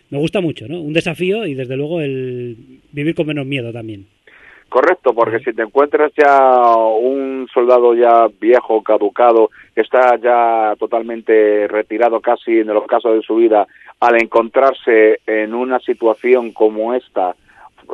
[0.09, 0.82] Me gusta mucho, ¿no?
[0.82, 2.55] Un desafío y desde luego el
[2.93, 4.07] vivir con menos miedo también.
[4.70, 11.67] Correcto, porque si te encuentras ya un soldado ya viejo, caducado, que está ya totalmente
[11.67, 13.65] retirado casi en el ocaso de su vida,
[13.99, 17.36] al encontrarse en una situación como esta,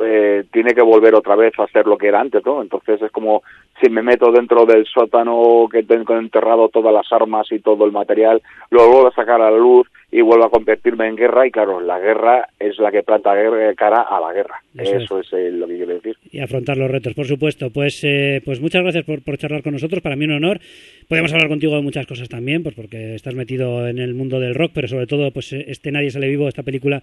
[0.04, 2.60] eh, tiene que volver otra vez a hacer lo que era antes, ¿no?
[2.60, 3.42] Entonces es como
[3.80, 7.92] si me meto dentro del sótano que tengo enterrado todas las armas y todo el
[7.92, 11.50] material, lo vuelvo a sacar a la luz y vuelvo a convertirme en guerra y
[11.50, 14.62] claro, la guerra es la que planta guerra- cara a la guerra.
[14.78, 16.16] Eso Eso, es, eh, lo que quiero decir.
[16.30, 17.70] y afrontar los retos, por supuesto.
[17.70, 20.60] Pues, eh, pues muchas gracias por, por charlar con nosotros, para mí un honor.
[21.08, 24.54] Podemos hablar contigo de muchas cosas también, pues porque estás metido en el mundo del
[24.54, 27.02] rock, pero sobre todo, pues eh, este Nadie sale vivo, esta película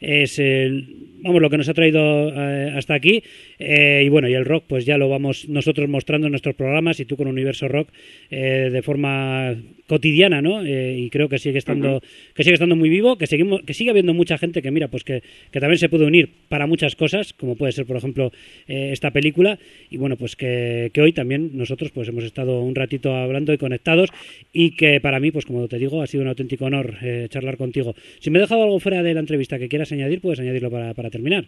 [0.00, 0.86] es el,
[1.22, 3.22] vamos, lo que nos ha traído eh, hasta aquí.
[3.58, 7.00] Eh, y bueno, y el rock, pues ya lo vamos nosotros mostrando en nuestros programas
[7.00, 7.88] y tú con Universo Rock
[8.30, 9.54] eh, de forma
[9.86, 10.64] cotidiana, ¿no?
[10.64, 12.00] Eh, y creo que sigue estando,
[12.40, 15.04] que sigue estando muy vivo, que seguimos, que sigue habiendo mucha gente que mira, pues
[15.04, 15.22] que,
[15.52, 18.30] que también se puede unir para muchas cosas, como puede ser, por ejemplo,
[18.66, 19.58] eh, esta película.
[19.90, 23.58] Y bueno, pues que, que hoy también nosotros pues hemos estado un ratito hablando y
[23.58, 24.08] conectados
[24.54, 27.58] y que para mí, pues como te digo, ha sido un auténtico honor eh, charlar
[27.58, 27.92] contigo.
[28.20, 30.94] Si me he dejado algo fuera de la entrevista que quieras añadir, puedes añadirlo para,
[30.94, 31.44] para terminar.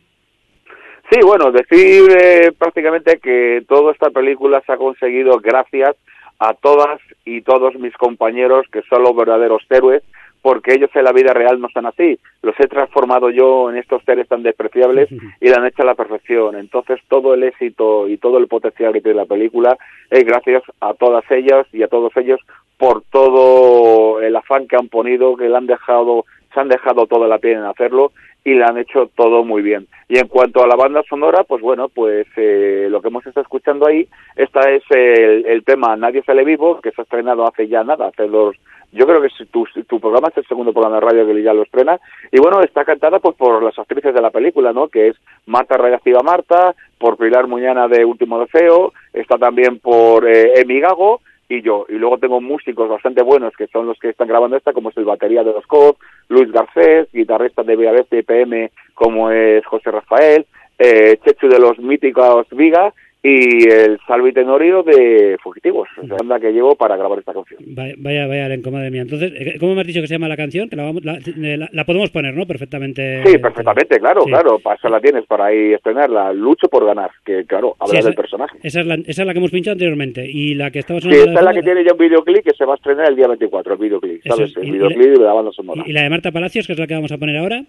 [1.10, 5.96] Sí, bueno, decir eh, prácticamente que toda esta película se ha conseguido gracias
[6.38, 10.02] a todas y todos mis compañeros que son los verdaderos héroes,
[10.42, 12.18] porque ellos en la vida real no son así.
[12.42, 15.08] Los he transformado yo en estos seres tan despreciables
[15.40, 16.56] y la han hecho a la perfección.
[16.56, 19.78] Entonces todo el éxito y todo el potencial que tiene la película
[20.10, 22.40] es gracias a todas ellas y a todos ellos
[22.76, 27.28] por todo el afán que han ponido, que le han dejado, se han dejado toda
[27.28, 28.12] la piel en hacerlo
[28.44, 29.86] y le han hecho todo muy bien.
[30.08, 33.42] Y en cuanto a la banda sonora, pues bueno, pues eh, lo que hemos estado
[33.42, 37.68] escuchando ahí, esta es el, el tema Nadie sale vivo, que se ha estrenado hace
[37.68, 38.56] ya nada, hace dos,
[38.92, 41.54] yo creo que es tu, tu programa es el segundo programa de radio que ya
[41.54, 41.98] lo estrena,
[42.30, 44.88] y bueno, está cantada pues por las actrices de la película, ¿no?
[44.88, 50.60] Que es Marta Reactiva Marta, por Pilar Muñana de Último Deseo, está también por eh,
[50.60, 51.20] Emi Gago,
[51.56, 51.86] y yo.
[51.88, 54.96] Y luego tengo músicos bastante buenos que son los que están grabando esta, como es
[54.96, 55.98] el batería de los COP,
[56.28, 60.46] Luis Garcés, guitarrista de BABC y PM, como es José Rafael,
[60.78, 62.92] eh, Chechu de los míticos Viga
[63.24, 67.60] y el Salvi Tenorio de Fugitivos, la banda que llevo para grabar esta canción.
[67.68, 69.02] Vaya, vaya, vaya elenco, madre mía.
[69.02, 70.68] Entonces, eh, ¿cómo me has dicho que se llama la canción?
[70.68, 72.46] Que la, vamos- la, la- la podemos poner, ¿no?
[72.46, 73.22] Perfectamente.
[73.24, 74.30] Sí, perfectamente, claro, Sí.
[74.30, 76.32] claro, para eso la tienes, para ahí estrenarla.
[76.32, 78.58] Lucho por ganar, que claro, habla Sí, del personaje.
[78.62, 80.28] Esa es, la, esa es la que hemos pinchado anteriormente.
[80.28, 82.64] Y la que estaba Sí, esta es la que tiene ya un videoclip que se
[82.64, 84.50] va a estrenar el día 24, el videoclip, ¿sabes?
[84.50, 85.84] es, El y- y videoclip de la banda sonora.
[85.86, 87.62] y, y la de Marta Palacios, que es la que vamos a poner ahora.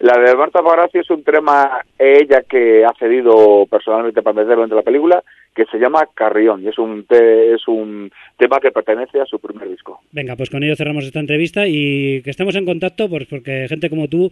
[0.00, 4.76] La de Marta Palacio es un tema ella que ha cedido personalmente para meterlo entre
[4.76, 5.24] la película,
[5.56, 9.40] que se llama Carrión, y es un te- es un tema que pertenece a su
[9.40, 9.98] primer disco.
[10.12, 13.90] Venga, pues con ello cerramos esta entrevista y que estemos en contacto, pues porque gente
[13.90, 14.30] como tú,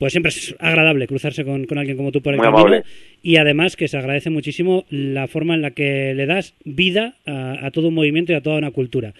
[0.00, 2.60] pues siempre es agradable cruzarse con, con alguien como tú por el Muy camino.
[2.66, 2.82] amable.
[3.22, 7.64] Y además que se agradece muchísimo la forma en la que le das vida a,
[7.64, 9.12] a todo un movimiento y a toda una cultura.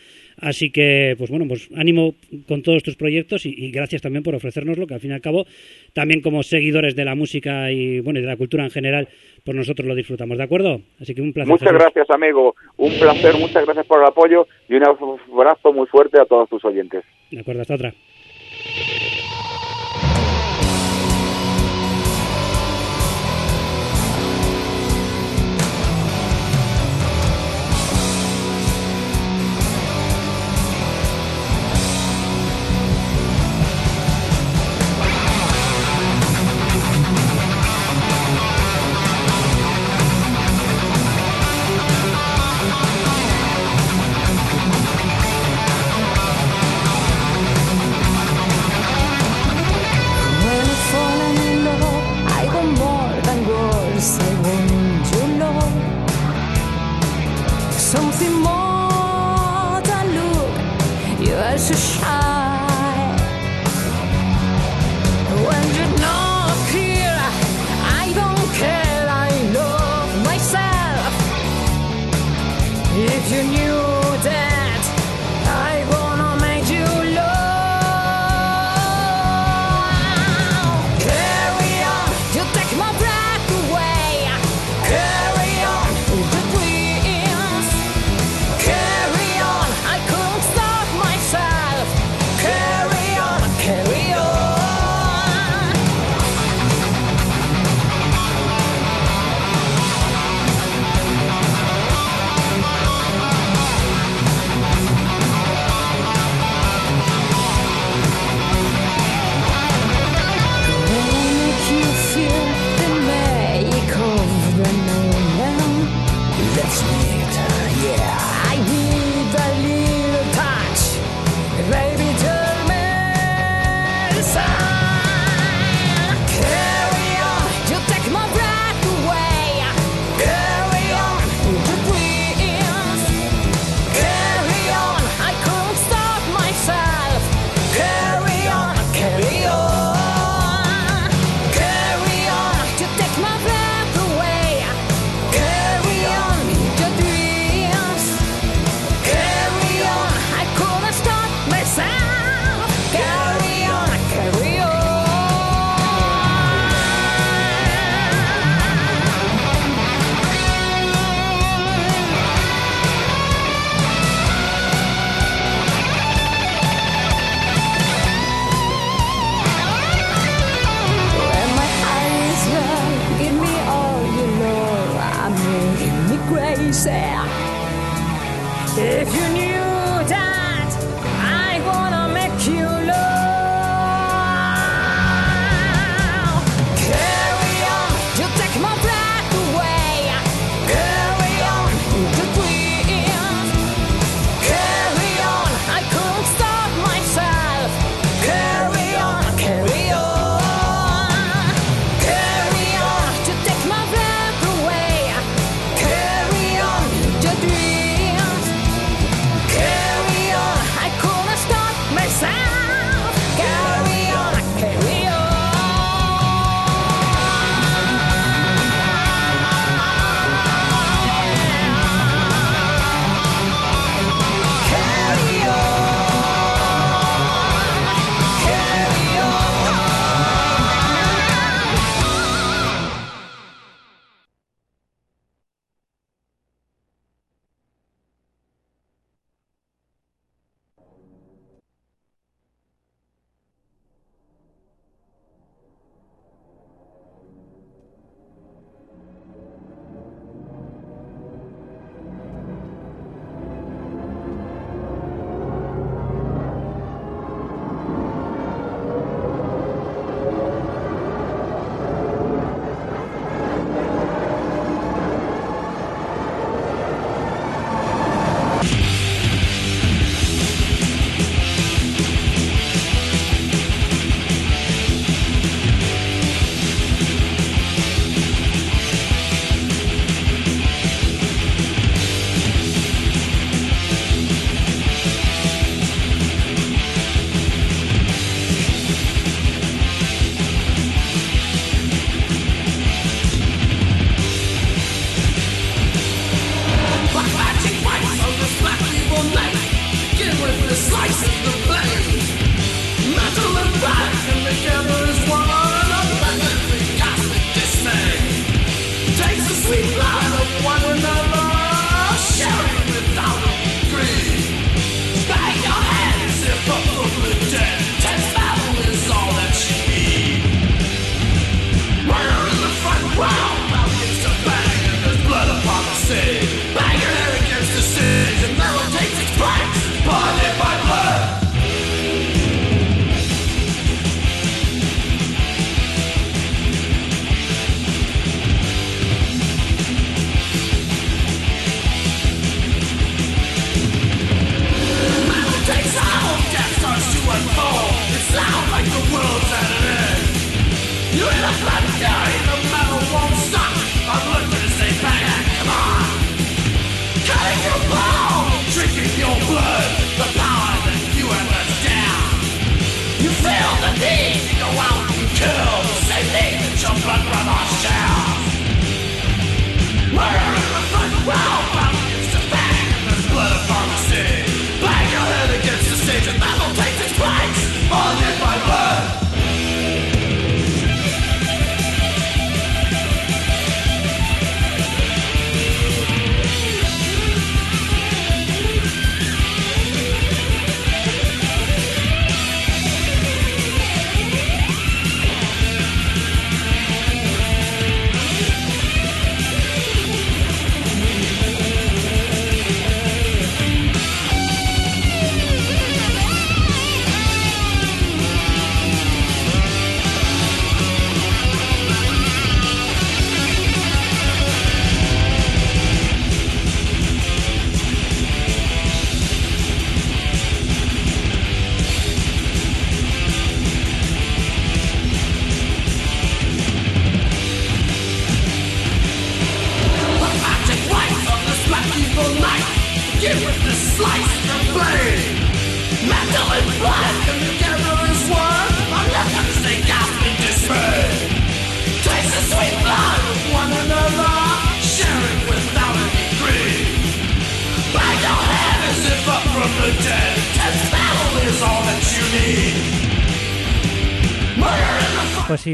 [0.44, 2.14] Así que, pues bueno, pues ánimo
[2.46, 5.22] con todos tus proyectos y, y gracias también por ofrecérnoslo, que al fin y al
[5.22, 5.46] cabo,
[5.94, 9.08] también como seguidores de la música y bueno y de la cultura en general,
[9.42, 10.82] pues nosotros lo disfrutamos, ¿de acuerdo?
[11.00, 11.50] Así que un placer.
[11.50, 11.82] Muchas Jesús.
[11.82, 12.54] gracias, amigo.
[12.76, 16.62] Un placer, muchas gracias por el apoyo y un abrazo muy fuerte a todos tus
[16.64, 17.02] oyentes.
[17.30, 17.94] De acuerdo, hasta otra.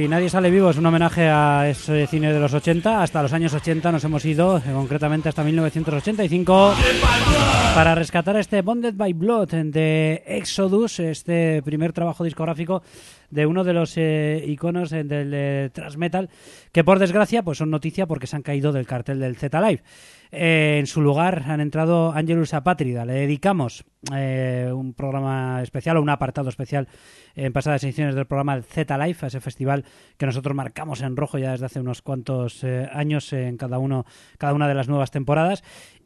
[0.09, 3.03] Nadie sale vivo es un homenaje a ese cine de los 80.
[3.03, 6.75] Hasta los años 80 nos hemos ido, eh, concretamente hasta 1985,
[7.75, 12.83] para rescatar este Bonded by Blood de Exodus, este primer trabajo discográfico
[13.31, 16.28] de uno de los eh, iconos eh, del eh, thrash metal,
[16.72, 19.83] que por desgracia pues son noticia porque se han caído del cartel del Z Live.
[20.33, 23.05] Eh, en su lugar han entrado Angelus Apátrida.
[23.05, 26.89] Le dedicamos un programa especial o un apartado especial
[27.35, 29.85] en pasadas ediciones del programa Z Life, a ese festival
[30.16, 34.07] que nosotros marcamos en rojo ya desde hace unos cuantos años en cada uno,
[34.39, 35.62] cada una de las nuevas temporadas.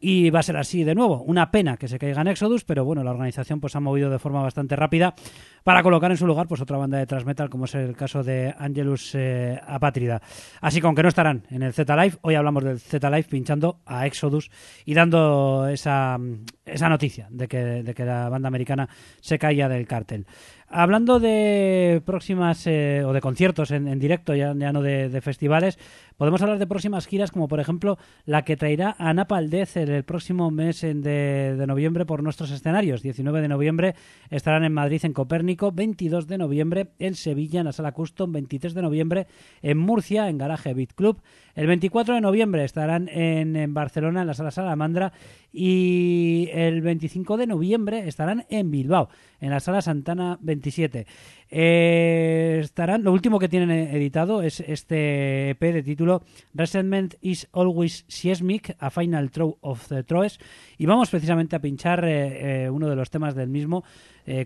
[0.07, 1.23] Y va a ser así de nuevo.
[1.23, 4.19] Una pena que se caiga en Exodus, pero bueno, la organización pues ha movido de
[4.19, 5.15] forma bastante rápida
[5.63, 8.23] para colocar en su lugar pues otra banda de thrash metal, como es el caso
[8.23, 10.21] de Angelus eh, Apátrida.
[10.61, 13.81] Así que aunque no estarán en el Z Live, hoy hablamos del Z Live pinchando
[13.87, 14.51] a Exodus
[14.85, 16.19] y dando esa,
[16.67, 18.91] esa noticia de que, de que la banda americana
[19.23, 20.27] se caía del cartel.
[20.69, 25.79] Hablando de próximas eh, o de conciertos en, en directo, ya, ya no de festivales,
[26.17, 29.91] podemos hablar de próximas giras, como por ejemplo la que traerá a Napal Death el,
[29.91, 33.03] el próximo mes de noviembre por nuestros escenarios.
[33.03, 33.95] 19 de noviembre
[34.31, 38.75] estarán en Madrid en Copérnico, 22 de noviembre en Sevilla en la Sala Custom, 23
[38.75, 39.27] de noviembre
[39.63, 41.21] en Murcia en Garaje Beat Club,
[41.55, 45.13] el 24 de noviembre estarán en, en Barcelona en la Sala Salamandra
[45.53, 49.09] y el 25 de noviembre estarán en Bilbao
[49.41, 51.07] en la Sala Santana 27.
[51.51, 56.23] Eh, estarán, lo último que tienen editado es este EP de título
[56.53, 60.39] Resentment is Always Seismic, a Final Throw of the Troes.
[60.79, 63.85] Y vamos precisamente a pinchar eh, eh, uno de los temas del mismo,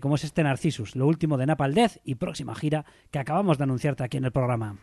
[0.01, 3.63] como es este Narcissus, lo último de Napal Death y próxima gira que acabamos de
[3.63, 4.75] anunciarte aquí en el programa.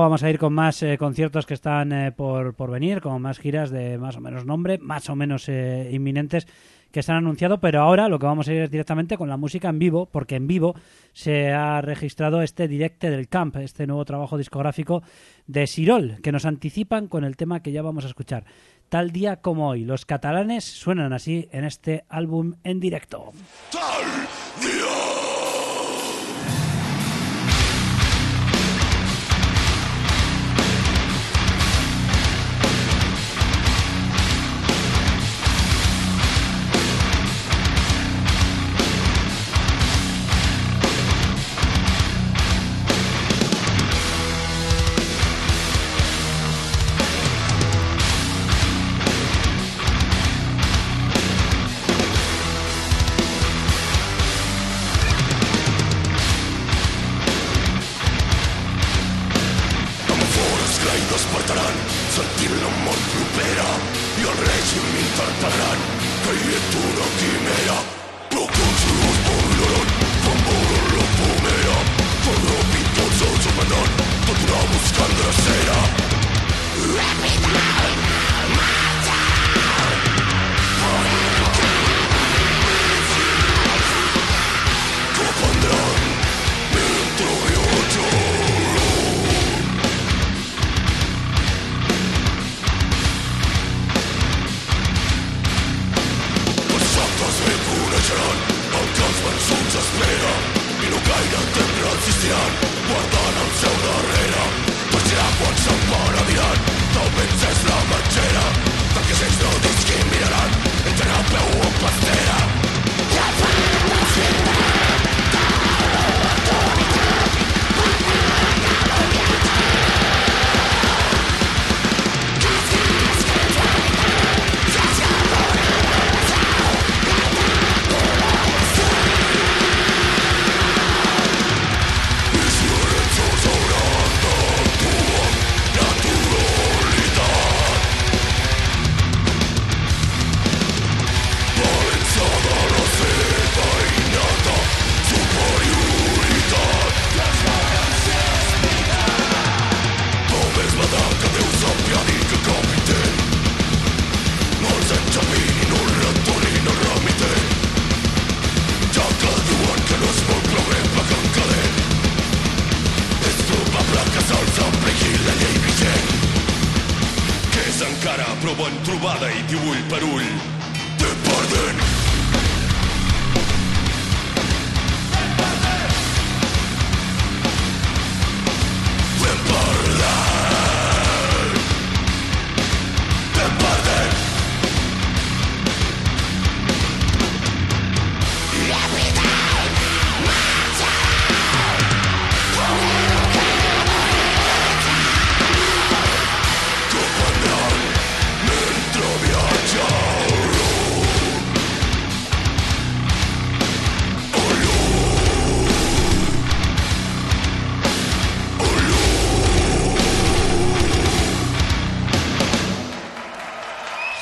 [0.00, 3.38] Vamos a ir con más eh, conciertos que están eh, por, por venir, con más
[3.38, 6.46] giras de más o menos nombre, más o menos eh, inminentes
[6.90, 9.36] que se han anunciado, pero ahora lo que vamos a ir es directamente con la
[9.36, 10.74] música en vivo, porque en vivo
[11.12, 15.02] se ha registrado este Directe del Camp, este nuevo trabajo discográfico
[15.46, 18.44] de Sirol, que nos anticipan con el tema que ya vamos a escuchar.
[18.88, 19.84] tal día como hoy.
[19.84, 23.32] Los catalanes suenan así en este álbum en directo.
[23.70, 25.19] encara,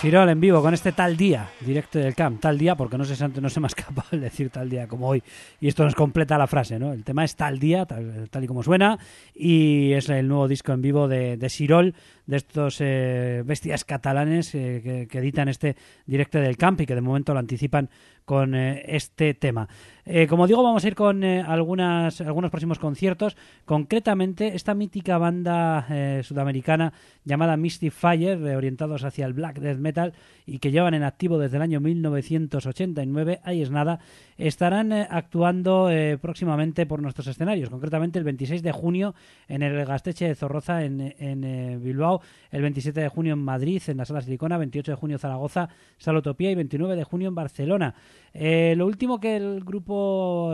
[0.08, 3.14] Sirol en vivo con este tal día, directo del camp, tal día, porque no sé
[3.14, 5.22] si antes no se me ha escapado el decir tal día como hoy,
[5.60, 6.94] y esto nos completa la frase, ¿no?
[6.94, 8.98] El tema es tal día, tal, y como suena,
[9.34, 11.94] y es el nuevo disco en vivo de, de Sirol,
[12.24, 15.76] de estos eh, bestias catalanes eh, que, que editan este
[16.06, 17.90] directo del camp y que de momento lo anticipan
[18.24, 19.68] con eh, este tema.
[20.10, 23.36] Eh, como digo, vamos a ir con eh, algunas, algunos próximos conciertos.
[23.66, 26.94] Concretamente, esta mítica banda eh, sudamericana
[27.26, 30.14] llamada Misty Fire, eh, orientados hacia el black death metal
[30.46, 33.98] y que llevan en activo desde el año 1989, ahí es nada,
[34.38, 35.90] estarán actuando
[36.22, 37.68] próximamente por nuestros escenarios.
[37.68, 39.14] Concretamente, el 26 de junio
[39.46, 44.06] en el Gasteche de Zorroza, en, Bilbao, el 27 de junio en Madrid, en la
[44.06, 45.68] Sala Silicona, 28 de junio en Zaragoza,
[45.98, 47.94] Sala Utopía y 29 de junio en Barcelona.
[48.32, 49.97] Lo último que el grupo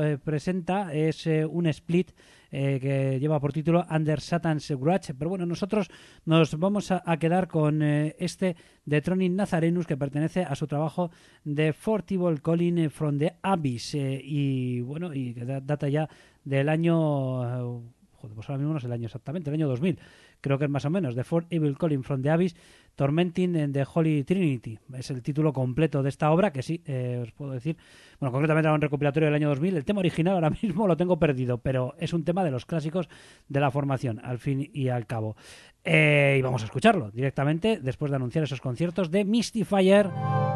[0.02, 2.12] eh, presenta es eh, un split
[2.50, 5.14] eh, que lleva por título Under Satan's Grudge.
[5.14, 5.88] Pero bueno, nosotros
[6.24, 11.10] nos vamos a, quedar con eh, este de Tronin Nazarenus que pertenece a su trabajo
[11.44, 13.94] de Fortible Calling from the Abyss.
[13.94, 16.08] y bueno, y que da- data ya
[16.44, 17.82] del año.
[18.20, 19.98] pues ahora mismo no sé el año exactamente, el año 2000.
[20.44, 21.14] Creo que es más o menos.
[21.14, 22.54] The Fort Evil Calling from the Abyss,
[22.96, 24.78] Tormenting in the Holy Trinity.
[24.92, 27.78] Es el título completo de esta obra que sí, eh, os puedo decir.
[28.20, 29.74] Bueno, concretamente era un recopilatorio del año 2000.
[29.74, 33.08] El tema original ahora mismo lo tengo perdido, pero es un tema de los clásicos
[33.48, 35.34] de la formación, al fin y al cabo.
[35.82, 40.10] Eh, y vamos a escucharlo directamente después de anunciar esos conciertos de Mystifier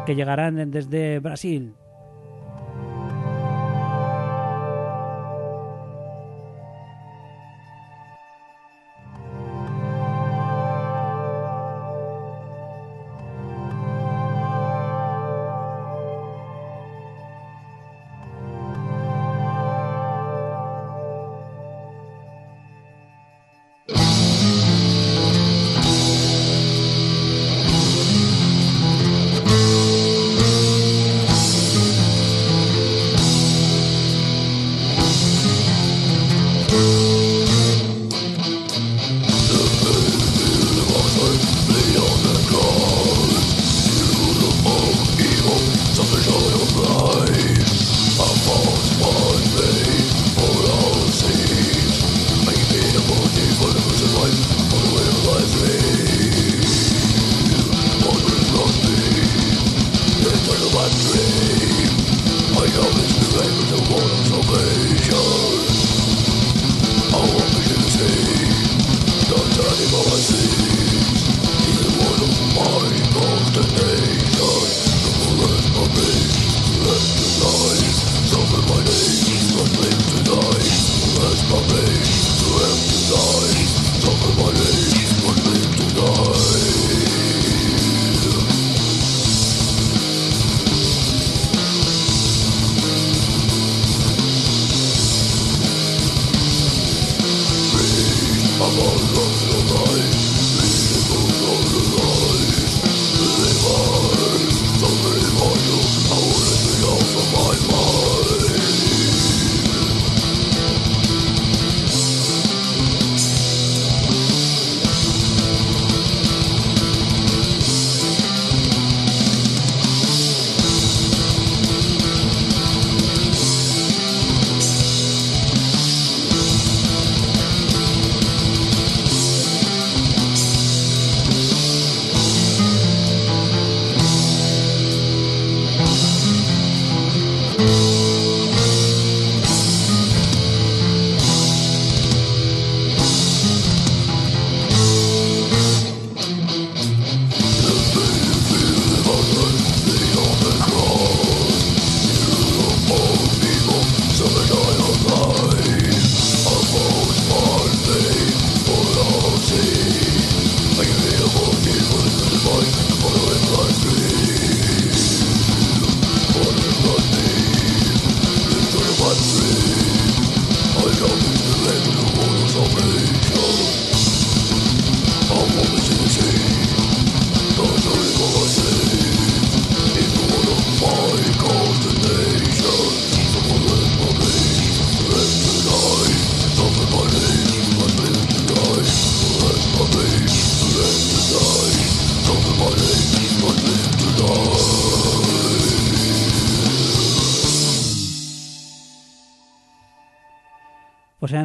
[0.05, 1.73] que llegarán desde Brasil.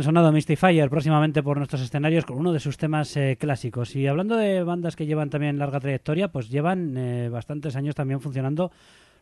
[0.05, 3.97] Sonado Mystifier próximamente por nuestros escenarios con uno de sus temas eh, clásicos.
[3.97, 8.21] Y hablando de bandas que llevan también larga trayectoria, pues llevan eh, bastantes años también
[8.21, 8.71] funcionando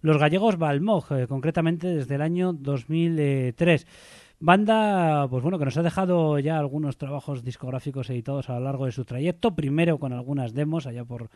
[0.01, 3.87] los gallegos Balmog, eh, concretamente desde el año 2003.
[4.41, 8.87] Banda, pues bueno, que nos ha dejado ya algunos trabajos discográficos editados a lo largo
[8.87, 9.55] de su trayecto.
[9.55, 11.31] Primero con algunas demos, allá por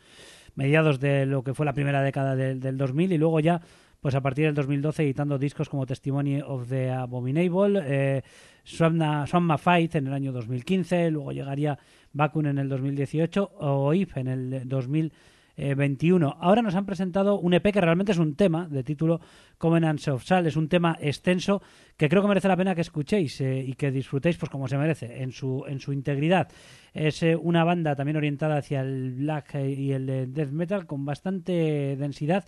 [0.56, 3.60] mediados de lo que fue la primera década del, del 2000, y luego ya,
[4.00, 8.22] pues a partir del 2012, editando discos como Testimony of the Abominable, eh,
[8.66, 11.78] Swamna, Swamma Fight en el año 2015, luego llegaría
[12.12, 16.36] Bakun en el 2018 o If en el 2021.
[16.40, 19.20] Ahora nos han presentado un EP que realmente es un tema de título
[19.56, 21.62] Covenants of Sal, es un tema extenso
[21.96, 24.76] que creo que merece la pena que escuchéis eh, y que disfrutéis pues como se
[24.76, 26.48] merece en su en su integridad.
[26.92, 30.86] Es eh, una banda también orientada hacia el black eh, y el eh, death metal
[30.86, 32.44] con bastante densidad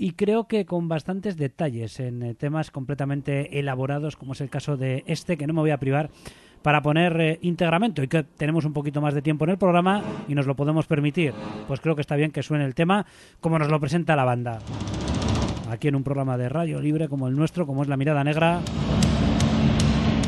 [0.00, 4.78] y creo que con bastantes detalles en eh, temas completamente elaborados, como es el caso
[4.78, 6.08] de este, que no me voy a privar
[6.62, 8.00] para poner eh, íntegramente.
[8.00, 10.86] Hoy que tenemos un poquito más de tiempo en el programa y nos lo podemos
[10.86, 11.34] permitir,
[11.68, 13.04] pues creo que está bien que suene el tema
[13.42, 14.60] como nos lo presenta la banda.
[15.70, 18.62] Aquí en un programa de radio libre como el nuestro, como es La Mirada Negra,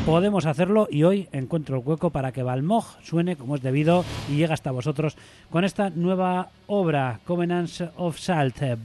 [0.05, 4.35] podemos hacerlo y hoy encuentro el hueco para que Balmog suene como es debido y
[4.35, 5.17] llega hasta vosotros
[5.49, 8.77] con esta nueva obra, Covenants of Salt, eh,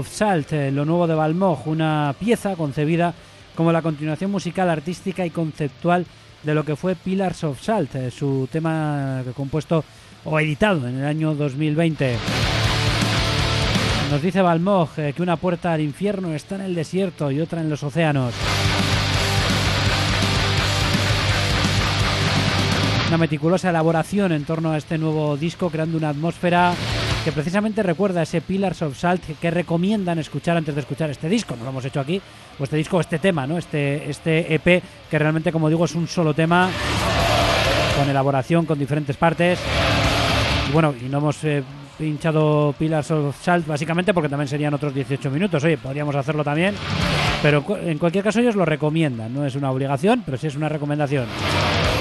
[0.00, 3.12] of Salt, eh, lo nuevo de Balmog, una pieza concebida
[3.54, 6.06] como la continuación musical, artística y conceptual
[6.42, 9.84] de lo que fue Pillars of Salt, eh, su tema compuesto
[10.24, 12.16] o editado en el año 2020.
[14.10, 17.60] Nos dice Balmog eh, que una puerta al infierno está en el desierto y otra
[17.60, 18.32] en los océanos.
[23.08, 26.74] Una meticulosa elaboración en torno a este nuevo disco, creando una atmósfera
[27.24, 31.54] que precisamente recuerda ese Pillars of Salt que recomiendan escuchar antes de escuchar este disco.
[31.56, 32.20] No lo hemos hecho aquí,
[32.58, 33.58] o este disco, este tema, ¿no?
[33.58, 36.70] Este, este EP, que realmente, como digo, es un solo tema,
[37.98, 39.58] con elaboración, con diferentes partes.
[40.68, 41.62] Y bueno, y no hemos eh,
[41.98, 45.62] pinchado Pillars of Salt básicamente porque también serían otros 18 minutos.
[45.64, 46.74] Oye, podríamos hacerlo también.
[47.42, 50.68] Pero en cualquier caso ellos lo recomiendan, no es una obligación, pero sí es una
[50.68, 51.26] recomendación.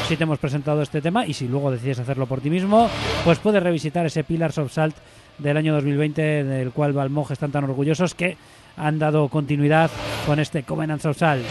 [0.10, 2.90] Si te hemos presentado este tema y si luego decides hacerlo por ti mismo,
[3.23, 4.95] pues puedes revisitar ese Pillars of Salt
[5.38, 8.36] del año 2020 del cual Balmog están tan orgullosos que
[8.76, 9.91] han dado continuidad
[10.26, 11.45] con este Covenants of Salt.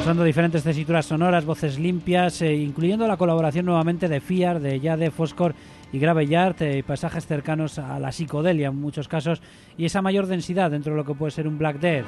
[0.00, 5.12] usando diferentes tesituras sonoras, voces limpias, eh, incluyendo la colaboración nuevamente de Fiar, de Jade,
[5.12, 5.54] Foscor
[5.92, 9.42] y Graveyard, eh, y pasajes cercanos a la psicodelia en muchos casos,
[9.76, 12.06] y esa mayor densidad dentro de lo que puede ser un Black Death.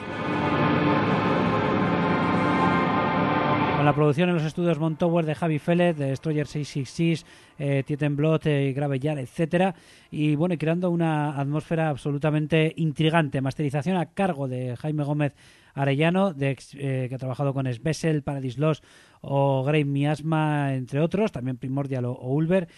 [3.83, 7.27] Con la producción en los estudios Montower de Javi Fellet, de Destroyer 666,
[7.59, 9.75] eh, Titan Blood, eh, Graveyard, etcétera,
[10.09, 13.41] y bueno, creando una atmósfera absolutamente intrigante.
[13.41, 15.35] Masterización a cargo de Jaime Gómez
[15.75, 18.85] Arellano, de, eh, que ha trabajado con Svessel, Paradise Lost
[19.21, 22.69] o Grey Miasma, entre otros, también Primordial o, o Ulver,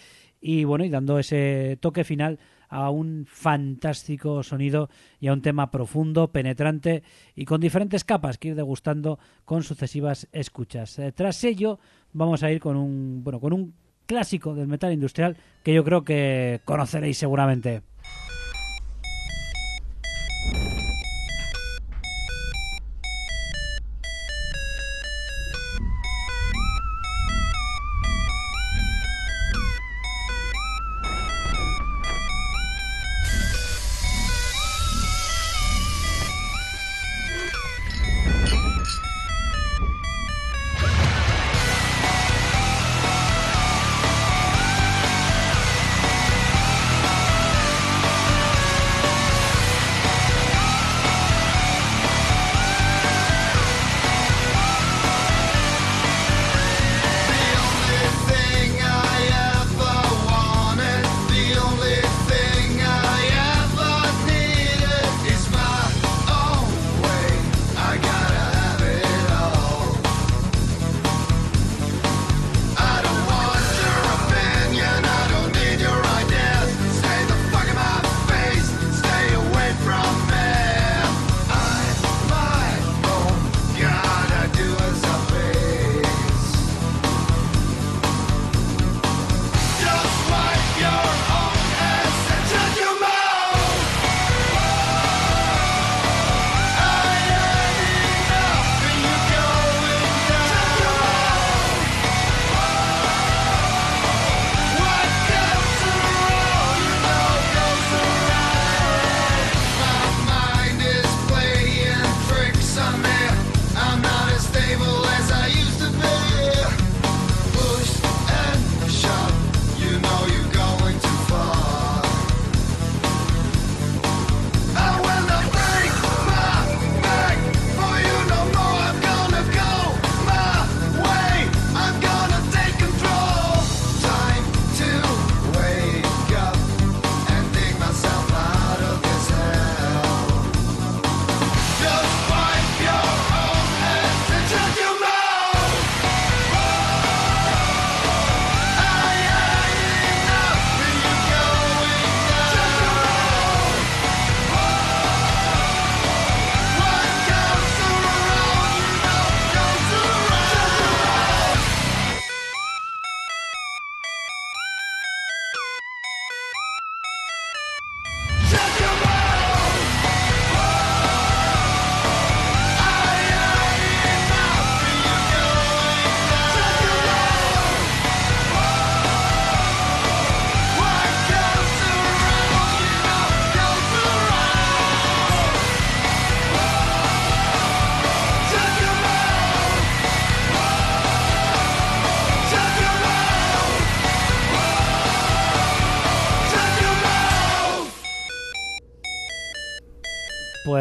[0.41, 2.39] y bueno, y dando ese toque final
[2.69, 4.89] a un fantástico sonido
[5.19, 7.03] y a un tema profundo, penetrante
[7.35, 10.99] y con diferentes capas que ir degustando con sucesivas escuchas.
[10.99, 11.79] Eh, tras ello,
[12.13, 13.73] vamos a ir con un bueno, con un
[14.05, 17.81] clásico del metal industrial que yo creo que conoceréis seguramente.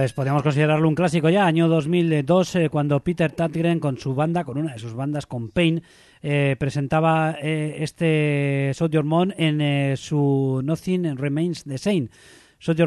[0.04, 4.44] Pues podríamos considerarlo un clásico ya, año 2002, eh, cuando Peter Tatgren con su banda,
[4.44, 5.82] con una de sus bandas, con Pain,
[6.20, 8.72] eh, presentaba eh, este
[9.02, 12.10] Moon en eh, su Nothing Remains the Same.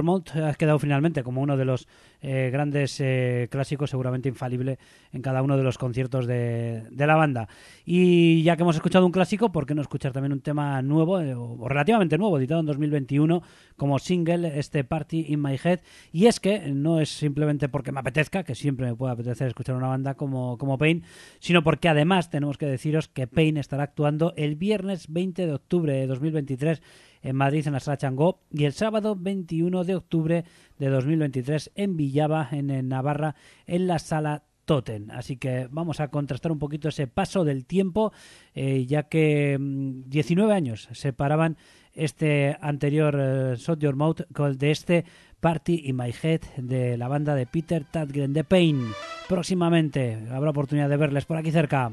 [0.03, 1.87] Mount ha quedado finalmente como uno de los
[2.21, 4.79] eh, grandes eh, clásicos, seguramente infalible
[5.11, 7.47] en cada uno de los conciertos de, la banda.
[7.85, 11.19] Y ya que hemos escuchado un clásico, ¿por qué no escuchar también un tema nuevo,
[11.21, 13.41] eh, o o relativamente nuevo, editado en 2021
[13.75, 15.79] como single, este Party in My Head?
[16.11, 19.75] Y es que no es simplemente porque me apetezca, que siempre me puede apetecer escuchar
[19.75, 21.03] una banda como, como Pain,
[21.39, 25.93] sino porque además tenemos que deciros que Pain estará actuando el viernes 20 de octubre
[25.93, 26.81] de 2023
[27.21, 30.45] en Madrid en la Sala Changó y el sábado 21 de octubre
[30.79, 33.35] de 2023 en Villava, en, Navarra,
[33.65, 35.11] en la Sala Toten.
[35.11, 38.11] Así que vamos a contrastar un poquito ese paso del tiempo,
[38.53, 41.57] eh, ya que mm, 19 años separaban
[41.93, 45.05] este anterior eh, Shot Your Mouth de este
[45.39, 48.87] Party in My Head de la banda de Peter Tatgren de Pain.
[49.27, 51.91] Próximamente habrá oportunidad de verles por aquí cerca.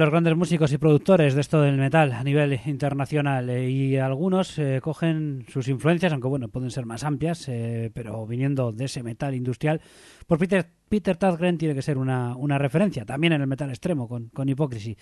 [0.00, 4.58] Los grandes músicos y productores de esto del metal a nivel internacional eh, y algunos
[4.58, 9.02] eh, cogen sus influencias, aunque bueno, pueden ser más amplias, eh, pero viniendo de ese
[9.02, 9.80] metal industrial,
[10.26, 14.08] por Peter, Peter Tatgren tiene que ser una, una referencia, también en el metal extremo,
[14.08, 14.96] con, con Hypocrisy.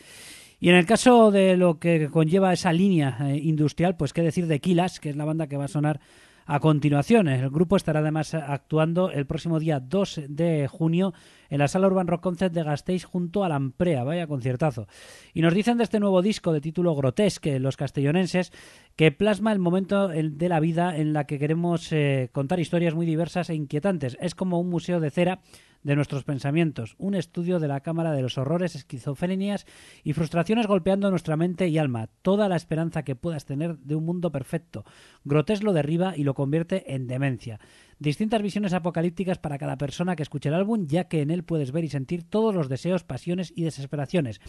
[0.60, 4.46] Y en el caso de lo que conlleva esa línea eh, industrial, pues qué decir
[4.46, 6.00] de Kilas, que es la banda que va a sonar
[6.48, 7.28] a continuación.
[7.28, 11.12] El grupo estará además actuando el próximo día 2 de junio
[11.50, 14.02] en la sala Urban Rock Concert de Gasteiz junto a la Amprea.
[14.02, 14.88] Vaya conciertazo.
[15.34, 18.50] Y nos dicen de este nuevo disco de título Grotesque, los castellonenses,
[18.96, 23.04] que plasma el momento de la vida en la que queremos eh, contar historias muy
[23.04, 24.16] diversas e inquietantes.
[24.18, 25.40] Es como un museo de cera
[25.82, 29.66] de nuestros pensamientos, un estudio de la cámara de los horrores, esquizofrenias
[30.02, 34.05] y frustraciones golpeando nuestra mente y alma, toda la esperanza que puedas tener de un
[34.05, 34.84] mundo perfecto.
[35.24, 37.60] Grotés lo derriba y lo convierte en demencia.
[37.98, 41.72] Distintas visiones apocalípticas para cada persona que escuche el álbum, ya que en él puedes
[41.72, 44.40] ver y sentir todos los deseos, pasiones y desesperaciones.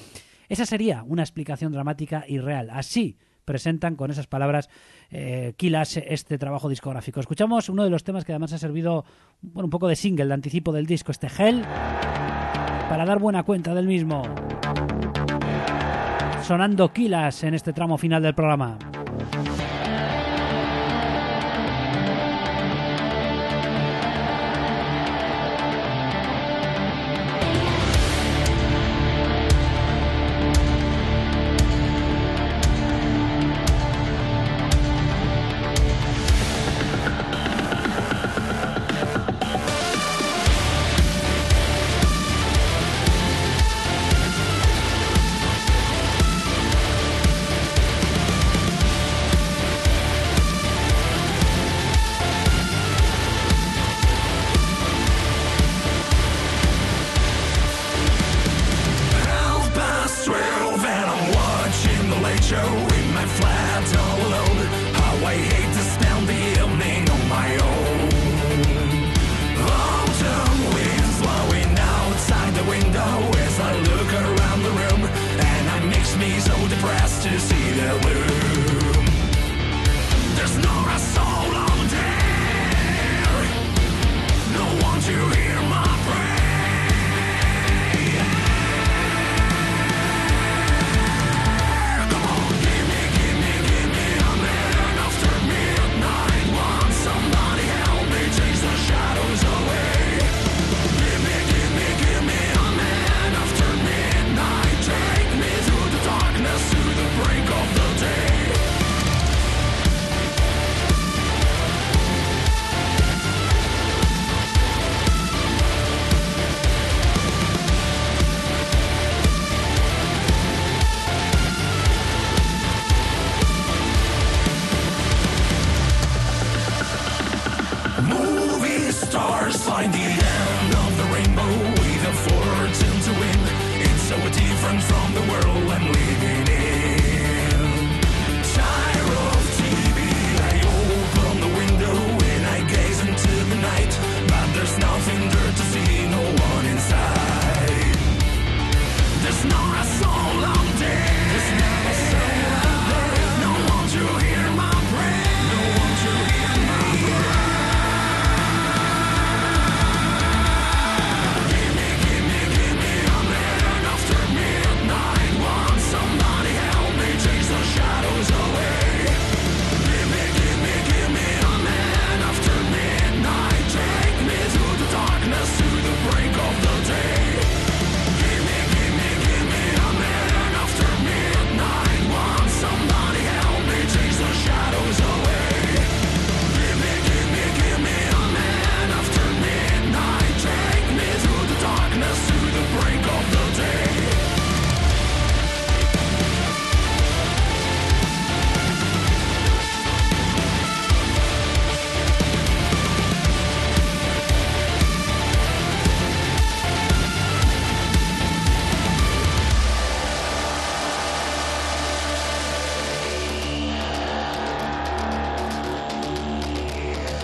[0.49, 2.69] Esa sería una explicación dramática y real.
[2.71, 3.17] Así
[3.49, 4.69] presentan con esas palabras
[5.09, 7.19] eh, Kilas este trabajo discográfico.
[7.19, 9.05] Escuchamos uno de los temas que además ha servido
[9.41, 13.73] bueno, un poco de single, de anticipo del disco, este Hell, para dar buena cuenta
[13.73, 14.21] del mismo.
[16.43, 18.77] Sonando Kilas en este tramo final del programa.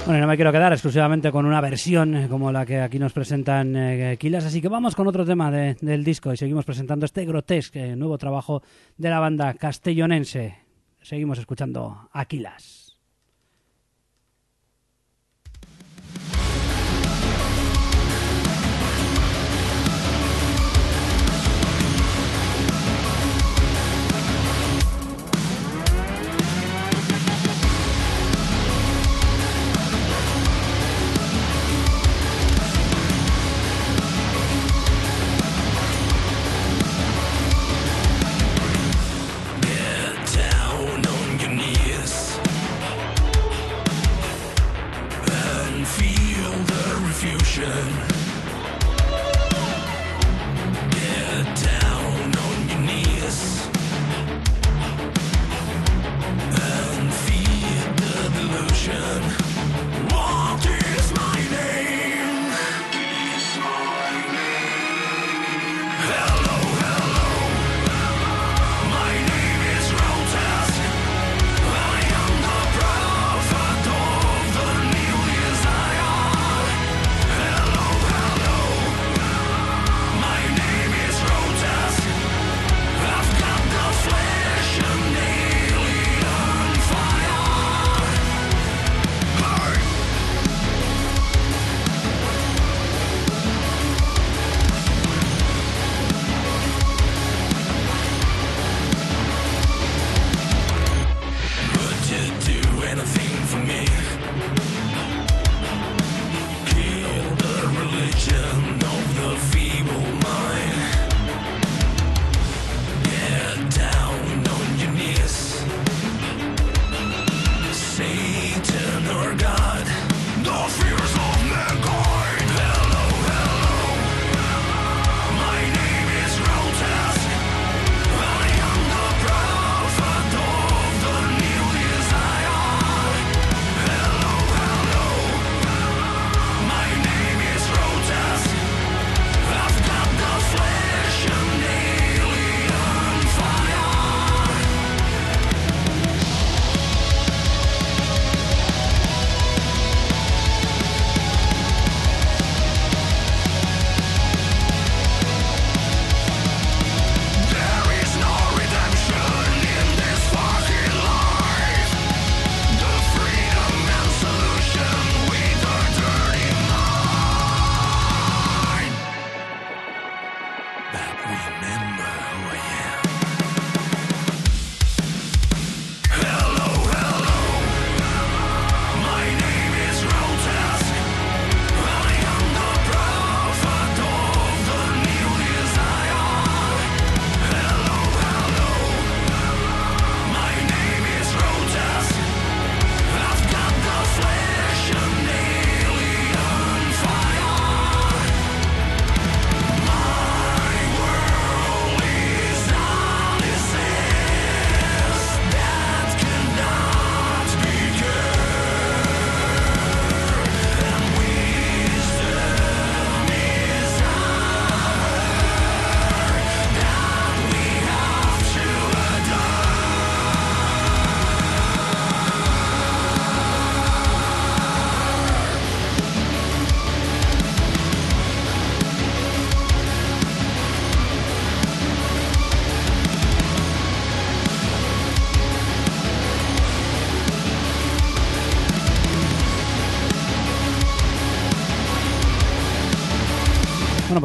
[0.06, 3.12] Bueno, no me quiero quedar exclusivamente con una versión eh, como la que aquí nos
[3.12, 7.06] presentan eh, Kilas, así que vamos con otro tema de- del disco y seguimos presentando
[7.08, 8.62] este grotesque nuevo trabajo
[8.98, 10.60] de la banda castellonense.
[11.02, 12.85] Seguimos escuchando Aquilas.
[47.56, 47.95] Destruction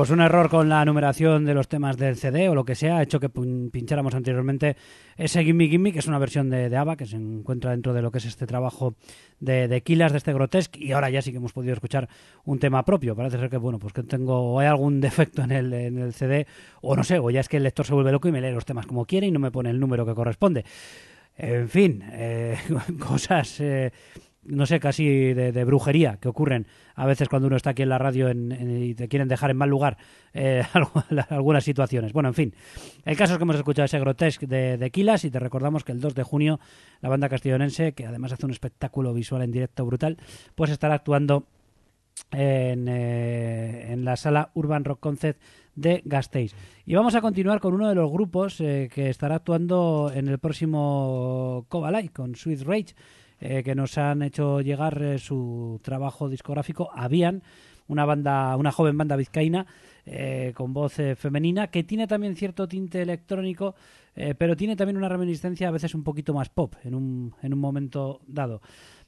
[0.00, 2.96] pues un error con la numeración de los temas del CD o lo que sea
[2.96, 4.78] ha hecho que pincháramos anteriormente
[5.18, 8.00] ese Gimme Gimme, que es una versión de, de ABBA que se encuentra dentro de
[8.00, 8.94] lo que es este trabajo
[9.40, 12.08] de, de Kilas, de este Grotesque, y ahora ya sí que hemos podido escuchar
[12.46, 13.14] un tema propio.
[13.14, 16.14] Parece ser que, bueno, pues que tengo, o hay algún defecto en el, en el
[16.14, 16.46] CD,
[16.80, 18.52] o no sé, o ya es que el lector se vuelve loco y me lee
[18.52, 20.64] los temas como quiere y no me pone el número que corresponde.
[21.36, 22.56] En fin, eh,
[22.98, 23.92] cosas, eh,
[24.50, 27.88] no sé, casi de, de brujería que ocurren a veces cuando uno está aquí en
[27.88, 29.96] la radio en- en- y te quieren dejar en mal lugar
[30.34, 30.62] eh,
[31.30, 32.12] algunas situaciones.
[32.12, 32.54] Bueno, en fin,
[33.04, 35.92] el caso es que hemos escuchado ese grotesque de, de Kilas y te recordamos que
[35.92, 36.60] el 2 de junio
[37.00, 40.16] la banda castellonense, que además hace un espectáculo visual en directo brutal,
[40.54, 41.46] pues estará actuando
[42.32, 45.38] en, eh, en la sala Urban Rock Concert
[45.74, 46.54] de Gasteiz.
[46.84, 50.38] Y vamos a continuar con uno de los grupos eh, que estará actuando en el
[50.38, 52.94] próximo Cobalay, con Sweet Rage,
[53.40, 57.42] eh, que nos han hecho llegar eh, su trabajo discográfico Habían,
[57.88, 59.66] una banda, una joven banda vizcaína
[60.06, 63.74] eh, con voz eh, femenina que tiene también cierto tinte electrónico,
[64.36, 67.58] pero tiene también una reminiscencia a veces un poquito más pop en un, en un
[67.58, 68.60] momento dado.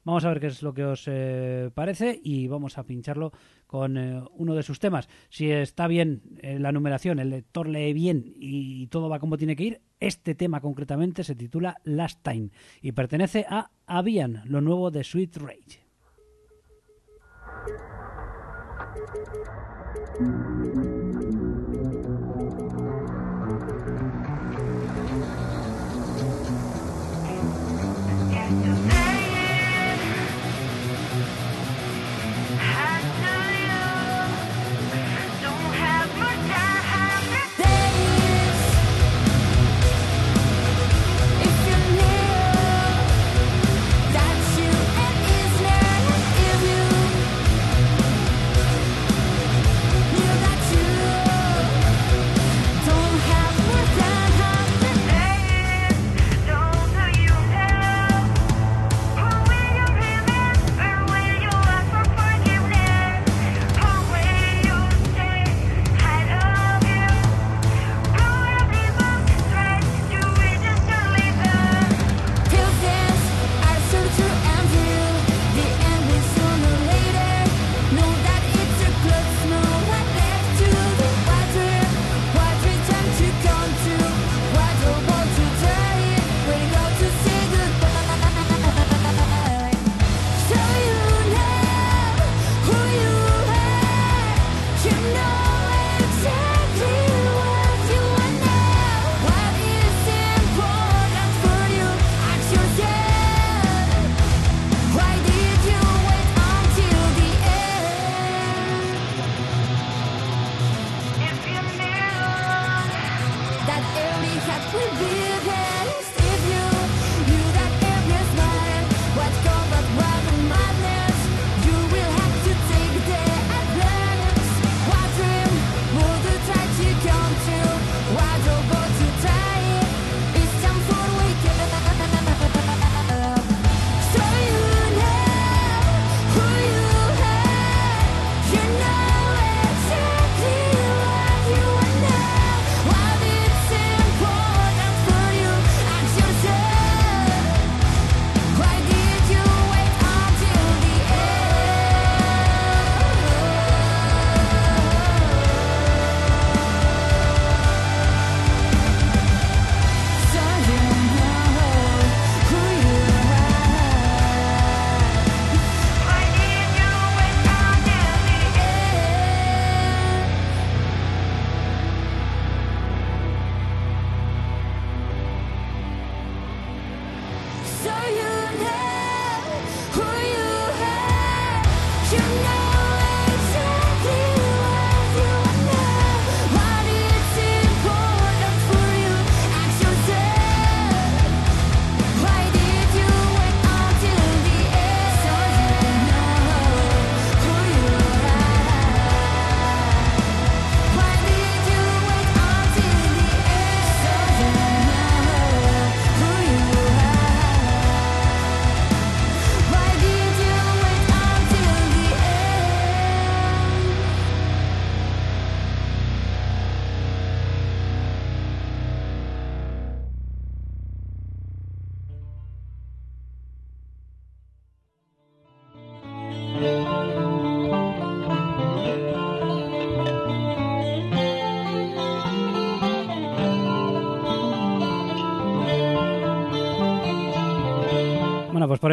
[0.05, 3.31] Vamos a ver qué es lo que os eh, parece y vamos a pincharlo
[3.67, 5.07] con eh, uno de sus temas.
[5.29, 9.55] Si está bien eh, la numeración, el lector lee bien y todo va como tiene
[9.55, 12.49] que ir, este tema concretamente se titula Last Time
[12.81, 15.83] y pertenece a Avian, lo nuevo de Sweet Rage.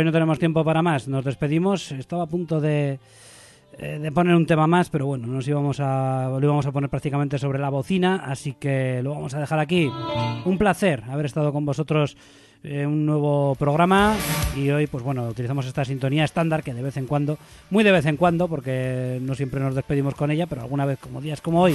[0.00, 1.08] Hoy no tenemos tiempo para más.
[1.08, 1.92] Nos despedimos.
[1.92, 2.98] Estaba a punto de,
[3.78, 6.88] eh, de poner un tema más, pero bueno, nos íbamos a, lo íbamos a poner
[6.88, 9.90] prácticamente sobre la bocina, así que lo vamos a dejar aquí.
[10.44, 12.16] Un placer haber estado con vosotros
[12.62, 14.14] en un nuevo programa
[14.56, 17.38] y hoy, pues bueno, utilizamos esta sintonía estándar que de vez en cuando,
[17.70, 20.98] muy de vez en cuando, porque no siempre nos despedimos con ella, pero alguna vez,
[20.98, 21.74] como días como hoy,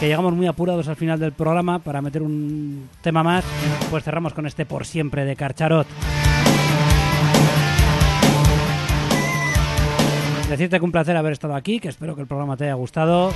[0.00, 3.44] que llegamos muy apurados al final del programa para meter un tema más,
[3.90, 5.86] pues cerramos con este por siempre de Carcharot.
[10.48, 13.32] Decirte que un placer haber estado aquí, que espero que el programa te haya gustado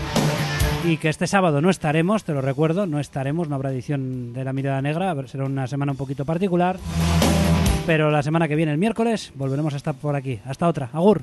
[0.82, 4.44] y que este sábado no estaremos, te lo recuerdo, no estaremos, no habrá edición de
[4.44, 6.78] La Mirada Negra, será una semana un poquito particular,
[7.84, 10.40] pero la semana que viene, el miércoles, volveremos a estar por aquí.
[10.46, 11.22] Hasta otra, Agur.